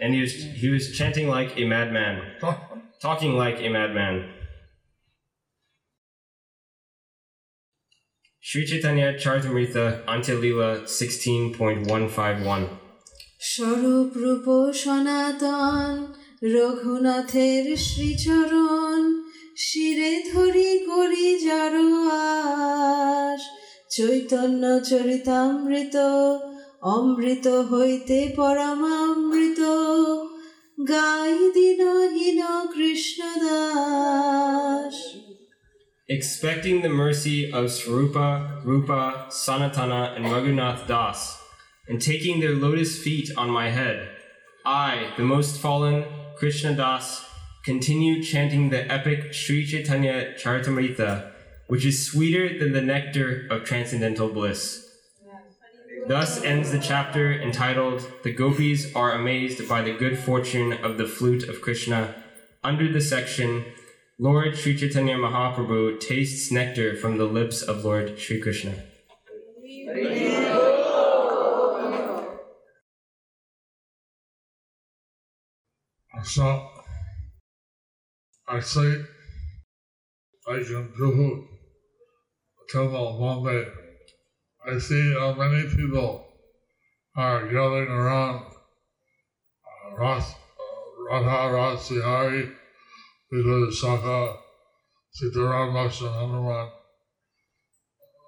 And 0.00 0.14
he 0.14 0.22
was, 0.22 0.32
he 0.32 0.70
was 0.70 0.96
chanting 0.96 1.28
like 1.28 1.58
a 1.58 1.66
madman, 1.66 2.22
talking 3.02 3.34
like 3.34 3.60
a 3.60 3.68
madman. 3.68 4.39
Sri 8.52 8.66
Chaitanya 8.66 9.16
Charitamrita 9.16 10.04
Antyalila 10.06 10.86
16.151 10.86 12.66
স্বরূপ 13.40 14.16
রূপ 14.16 14.72
সনাতন, 14.72 16.06
রঘুনাথের 16.42 17.76
শ্রীচরণ, 17.76 19.22
শিরে 19.56 20.22
ধরি 20.34 20.78
করি 20.78 21.38
যারো 21.38 22.10
আস 22.10 23.42
চৈতন্য 23.90 24.80
চরিতামৃত, 24.80 25.96
অমৃত 26.82 27.48
হইতে 27.48 28.32
পরমামৃত। 28.36 29.60
গাই 30.88 31.50
দিনহীন 31.50 32.42
Krishnadas. 32.74 35.09
Expecting 36.10 36.82
the 36.82 36.88
mercy 36.88 37.52
of 37.52 37.66
Swarupa, 37.66 38.64
Rupa, 38.64 39.26
Sanatana, 39.28 40.16
and 40.16 40.24
Raghunath 40.24 40.88
Das, 40.88 41.40
and 41.86 42.02
taking 42.02 42.40
their 42.40 42.50
lotus 42.50 43.00
feet 43.00 43.30
on 43.36 43.48
my 43.48 43.70
head, 43.70 44.10
I, 44.66 45.12
the 45.16 45.22
most 45.22 45.60
fallen, 45.60 46.04
Krishna 46.34 46.74
Das, 46.74 47.24
continue 47.64 48.24
chanting 48.24 48.70
the 48.70 48.90
epic 48.90 49.32
Sri 49.32 49.64
Chaitanya 49.64 50.34
Charitamrita, 50.36 51.30
which 51.68 51.84
is 51.84 52.10
sweeter 52.10 52.58
than 52.58 52.72
the 52.72 52.82
nectar 52.82 53.46
of 53.48 53.62
transcendental 53.62 54.30
bliss. 54.30 54.90
Thus 56.08 56.42
ends 56.42 56.72
the 56.72 56.80
chapter 56.80 57.32
entitled 57.32 58.04
The 58.24 58.32
Gopis 58.32 58.92
Are 58.96 59.12
Amazed 59.12 59.68
by 59.68 59.82
the 59.82 59.92
Good 59.94 60.18
Fortune 60.18 60.72
of 60.72 60.98
the 60.98 61.06
Flute 61.06 61.48
of 61.48 61.62
Krishna, 61.62 62.16
under 62.64 62.92
the 62.92 63.00
section 63.00 63.64
Lord 64.22 64.54
Sri 64.54 64.76
Chaitanya 64.76 65.16
Mahaprabhu 65.16 65.98
tastes 65.98 66.52
nectar 66.52 66.94
from 66.94 67.16
the 67.16 67.24
lips 67.24 67.62
of 67.62 67.86
Lord 67.86 68.18
Sri 68.18 68.38
Krishna. 68.38 68.74
So 76.22 76.68
I 78.46 78.60
say, 78.60 78.96
I 80.46 80.58
can 80.58 80.92
do 80.98 81.46
them 82.74 82.92
one. 82.92 83.66
I 84.66 84.78
see 84.78 85.14
how 85.18 85.32
many 85.32 85.66
people 85.74 86.26
are 87.16 87.46
gathering 87.46 87.88
around 87.88 88.44
uh, 89.64 89.96
Ras, 89.96 90.34
uh, 90.34 90.36
Radha 91.08 91.54
Rasa 91.54 91.94
Bihari, 91.94 92.59
Vijay 93.32 93.72
Saka, 93.72 94.36
Sitaram 95.14 95.72
Lakshman 95.72 96.12
Hanuman. 96.12 96.68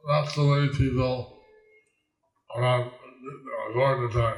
That's 0.08 0.34
the 0.36 0.44
way 0.44 0.68
people 0.68 1.40
uh, 2.56 2.84
going 3.74 4.08
to 4.08 4.16
die. 4.16 4.36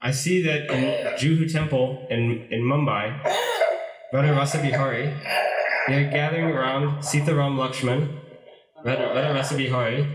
I 0.00 0.12
see 0.12 0.40
that 0.42 0.70
in 0.70 0.84
Juhu 1.18 1.52
Temple 1.52 2.06
in, 2.10 2.46
in 2.52 2.62
Mumbai, 2.62 3.24
Radha 4.12 4.32
Rasa 4.34 4.58
Bihari, 4.58 5.12
they 5.88 5.94
are 5.94 6.10
gathering 6.10 6.44
around 6.44 6.98
Sitaram 7.02 7.56
Lakshman, 7.56 8.20
Radha 8.84 9.34
Rasa 9.34 9.56
Bihari. 9.56 10.06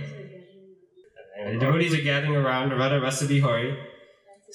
The 1.46 1.60
devotees 1.60 1.94
are 1.94 2.02
gathering 2.02 2.38
around 2.38 2.72
Radha 2.72 3.02
Rasa 3.02 3.28
Bihari, 3.28 3.78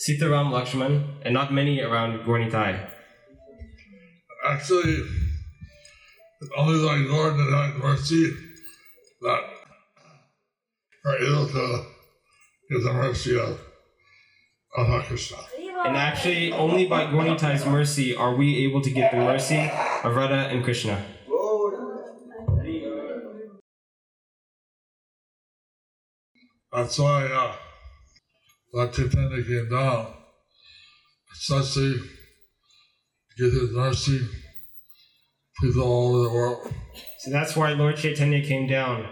Sitaram 0.08 0.50
Lakshman, 0.50 1.16
and 1.22 1.34
not 1.34 1.52
many 1.52 1.82
around 1.82 2.20
Gaura 2.20 2.50
Nitai. 2.50 3.01
Actually, 4.52 5.02
it's 6.42 6.50
only 6.58 6.74
like 6.74 7.08
Lord 7.08 7.38
that 7.38 7.50
had 7.50 7.82
mercy 7.82 8.36
that 9.22 9.40
are 11.06 11.16
able 11.16 11.48
to 11.48 11.86
get 12.70 12.82
the 12.82 12.92
mercy 12.92 13.40
of 13.40 13.58
Radha 14.76 15.06
Krishna. 15.06 15.38
And 15.86 15.96
actually, 15.96 16.52
only 16.52 16.86
by 16.86 17.06
Gaura 17.06 17.34
Nitai's 17.34 17.64
mercy 17.64 18.14
are 18.14 18.34
we 18.34 18.66
able 18.66 18.82
to 18.82 18.90
get 18.90 19.12
the 19.12 19.16
mercy 19.16 19.70
of 20.04 20.14
Radha 20.14 20.50
and 20.52 20.62
Krishna. 20.62 21.02
That's 26.70 26.98
why 26.98 27.24
uh, 27.24 27.54
Lord 28.74 28.92
Chaitanya 28.92 29.42
came 29.42 29.70
down, 29.70 30.12
especially 31.32 31.94
to 31.94 33.50
give 33.50 33.52
his 33.54 33.70
mercy 33.70 34.20
people 35.60 35.82
all 35.82 36.16
over 36.16 36.28
the 36.28 36.34
world. 36.34 36.74
So 37.20 37.30
that's 37.30 37.56
why 37.56 37.72
Lord 37.72 37.96
Chaitanya 37.96 38.44
came 38.44 38.66
down 38.66 39.06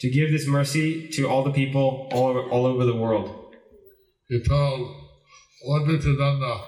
to 0.00 0.10
give 0.10 0.30
this 0.30 0.46
mercy 0.48 1.08
to 1.10 1.28
all 1.28 1.44
the 1.44 1.52
people 1.52 2.08
all 2.12 2.28
over, 2.28 2.42
all 2.50 2.66
over 2.66 2.84
the 2.84 2.96
world. 2.96 3.54
He 4.28 4.42
told 4.42 4.96
Lord 5.64 5.86
Nityananda 5.86 6.60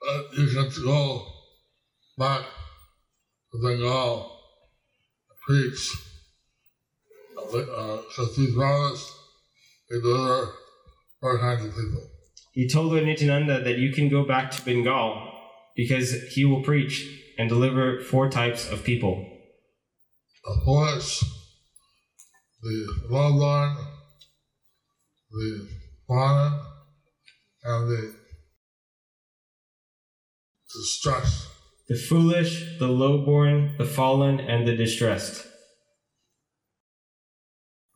that 0.00 0.32
you 0.36 0.46
can 0.48 0.84
go 0.84 1.24
back 2.18 2.42
to 3.52 3.58
uh, 3.58 3.62
Bengal 3.62 4.38
and 5.30 5.38
preach 5.46 5.96
because 7.50 8.36
these 8.36 8.54
brothers, 8.54 9.12
they 9.90 10.00
deliver 10.00 10.52
all 11.22 11.38
kinds 11.38 11.64
of 11.64 11.70
people. 11.70 12.10
He 12.52 12.68
told 12.68 12.92
Lord 12.92 13.04
Nityananda 13.04 13.64
that 13.64 13.78
you 13.78 13.92
can 13.92 14.08
go 14.08 14.24
back 14.24 14.50
to 14.52 14.64
Bengal 14.64 15.32
because 15.74 16.12
he 16.34 16.44
will 16.44 16.62
preach 16.62 17.17
and 17.38 17.48
deliver 17.48 18.00
four 18.00 18.28
types 18.28 18.68
of 18.70 18.84
people 18.84 19.24
The 20.44 20.60
foolish, 20.64 21.24
the 22.62 22.86
lowborn, 23.10 23.76
the 25.30 25.68
fallen, 26.06 26.60
and 27.62 27.90
the 27.90 28.14
distressed. 30.74 31.48
the 31.88 31.96
foolish, 31.96 32.78
the 32.78 32.88
lowborn, 32.88 33.76
the 33.78 33.84
fallen, 33.84 34.40
and 34.40 34.66
the 34.66 34.76
distressed. 34.76 35.46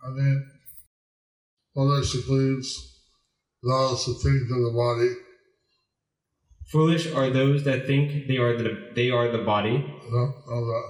I 0.05 0.11
mean, 0.11 0.47
foolish 1.75 2.15
includes 2.15 3.01
those 3.63 4.05
who 4.05 4.15
think 4.15 4.43
of 4.43 4.49
the 4.49 4.73
body, 4.75 5.15
Foolish 6.73 7.13
are 7.13 7.29
those 7.29 7.65
that 7.65 7.87
think 7.87 8.27
they 8.27 8.39
are 8.39 8.57
the 8.57 8.89
they 8.95 9.11
are 9.11 9.29
the 9.31 9.45
body. 9.45 9.73
you 9.73 10.11
know, 10.11 10.35
of 10.49 10.65
the, 10.71 10.81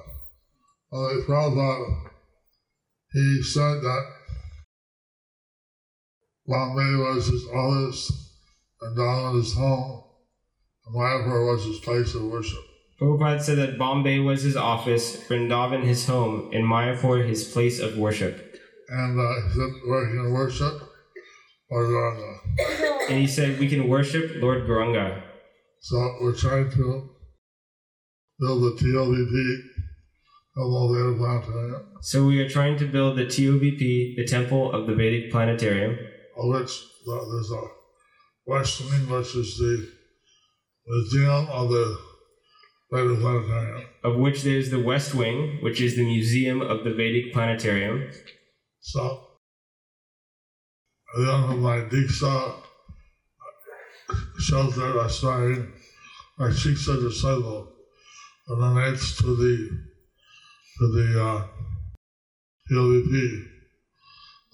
of 0.97 1.17
the 1.17 1.25
Prabhupada. 1.27 2.09
He 3.13 3.43
said 3.43 3.83
that 3.83 4.03
Bombay 6.47 6.95
was 6.95 7.27
his 7.27 7.47
office, 7.53 8.13
and 8.81 8.97
Donald 8.97 9.37
his 9.43 9.55
home, 9.55 10.05
and 10.87 10.95
Mayapur 10.95 11.53
was 11.53 11.65
his 11.65 11.81
place 11.81 12.15
of 12.15 12.23
worship. 12.23 12.61
Prabhupada 13.01 13.43
said 13.43 13.59
that 13.59 13.77
Bombay 13.77 14.21
was 14.21 14.43
his 14.43 14.57
office, 14.57 15.17
Vrindavan 15.25 15.83
his 15.83 16.07
home, 16.07 16.49
and 16.53 16.65
Mayapur 16.65 17.27
his 17.27 17.43
place 17.43 17.81
of 17.81 17.99
worship. 17.99 18.57
And 18.89 19.19
uh, 19.19 19.49
he 19.49 19.55
said, 19.55 19.71
where 19.89 20.07
can 20.07 20.33
worship? 20.33 20.75
Or 21.71 21.87
Ganga. 21.87 23.09
And 23.09 23.19
he 23.19 23.27
said 23.27 23.59
we 23.59 23.69
can 23.69 23.89
worship 23.89 24.31
Lord 24.37 24.69
Gauranga. 24.69 25.32
So 25.83 26.17
we're 26.21 26.37
trying 26.37 26.71
to 26.71 27.11
build 28.39 28.63
the 28.63 28.85
TOVP 28.85 29.59
of 30.57 30.63
all 30.63 30.89
the 30.93 31.17
planetarium, 31.19 31.87
So 32.01 32.25
we 32.25 32.39
are 32.41 32.49
trying 32.49 32.79
to 32.79 32.87
build 32.87 33.19
the 33.19 33.25
TOVP, 33.25 34.15
the 34.15 34.25
Temple 34.25 34.71
of 34.71 34.87
the 34.87 34.95
Vedic 34.95 35.33
Planetarium, 35.33 35.99
of 36.37 36.51
which 36.51 36.71
uh, 37.11 37.25
there's 37.33 37.51
a 37.51 37.63
Western 38.47 38.95
English 39.01 39.35
is 39.35 39.59
the 39.59 39.89
museum 40.87 41.49
of 41.51 41.69
the 41.71 41.99
Vedic 42.93 43.19
planetarium. 43.19 43.87
of 44.05 44.17
which 44.21 44.43
there's 44.45 44.71
the 44.71 44.81
West 44.81 45.17
Wing, 45.17 45.59
which 45.63 45.81
is 45.81 45.97
the 45.97 46.05
Museum 46.05 46.63
of 46.63 46.85
the 46.85 46.95
Vedic 46.95 47.33
Planetarium. 47.33 48.09
So 48.79 49.27
I 51.17 51.25
don't 51.25 51.49
have 51.49 51.59
my 51.59 51.79
Diksha 51.79 52.63
shelter 54.43 54.99
assigned 55.01 55.73
my 56.39 56.49
Shiksha 56.49 57.01
disciple 57.01 57.69
and 58.49 58.59
donates 58.59 59.17
to 59.19 59.37
the 59.37 59.55
to 60.79 60.85
the 60.97 61.25
uh, 61.25 61.47
TOVP. 62.71 63.45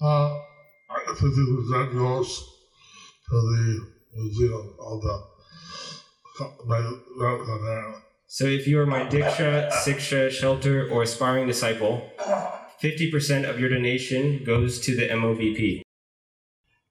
Uh, 0.01 0.39
fifty 1.15 1.45
percent 1.55 1.93
goes 1.93 2.29
to 3.29 3.35
the 3.35 3.87
museum 4.15 4.75
of 4.79 5.01
the 5.01 5.29
my 6.65 6.79
So 8.27 8.45
if 8.45 8.67
you 8.67 8.79
are 8.79 8.85
my 8.85 9.01
Diksha, 9.01 9.71
Siksha, 9.71 10.29
Shelter, 10.29 10.87
or 10.89 11.03
aspiring 11.03 11.47
disciple, 11.47 12.09
50% 12.81 13.49
of 13.49 13.59
your 13.59 13.69
donation 13.69 14.43
goes 14.45 14.79
to 14.81 14.95
the 14.95 15.09
MOVP. 15.09 15.81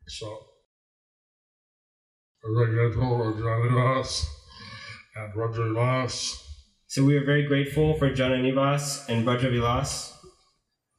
So, 0.07 0.48
and 2.43 2.57
Roger 5.35 5.73
Ross 5.73 6.49
So 6.87 7.05
we 7.05 7.17
are 7.17 7.25
very 7.25 7.47
grateful 7.47 7.95
for 7.99 8.11
Jananivas 8.11 9.09
and 9.09 9.27
Brajavilas 9.27 10.15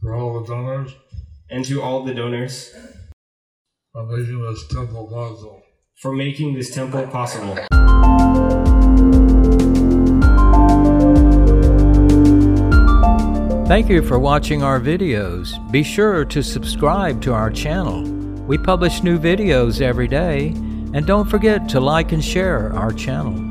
for 0.02 0.14
all 0.16 0.42
the 0.42 0.48
donors 0.48 0.96
and 1.50 1.64
to 1.66 1.82
all 1.82 2.04
the 2.04 2.14
donors 2.14 2.74
for 3.94 4.06
making 4.06 4.42
this 4.44 4.68
temple 4.68 5.08
possible. 5.08 5.64
for 6.02 6.14
making 6.14 6.54
this 6.54 6.74
temple 6.74 7.08
possible. 7.08 7.56
Thank 13.68 13.90
you 13.90 14.02
for 14.02 14.18
watching 14.18 14.64
our 14.64 14.80
videos. 14.80 15.54
Be 15.72 15.84
sure 15.84 16.26
to 16.26 16.42
subscribe 16.42 17.22
to 17.22 17.34
our 17.34 17.52
channel. 17.52 18.02
We 18.48 18.58
publish 18.58 19.04
new 19.04 19.20
videos 19.20 19.80
every 19.80 20.08
day, 20.08 20.56
and 20.94 21.06
don't 21.06 21.30
forget 21.30 21.70
to 21.70 21.80
like 21.80 22.12
and 22.12 22.24
share 22.24 22.74
our 22.74 22.92
channel. 22.92 23.49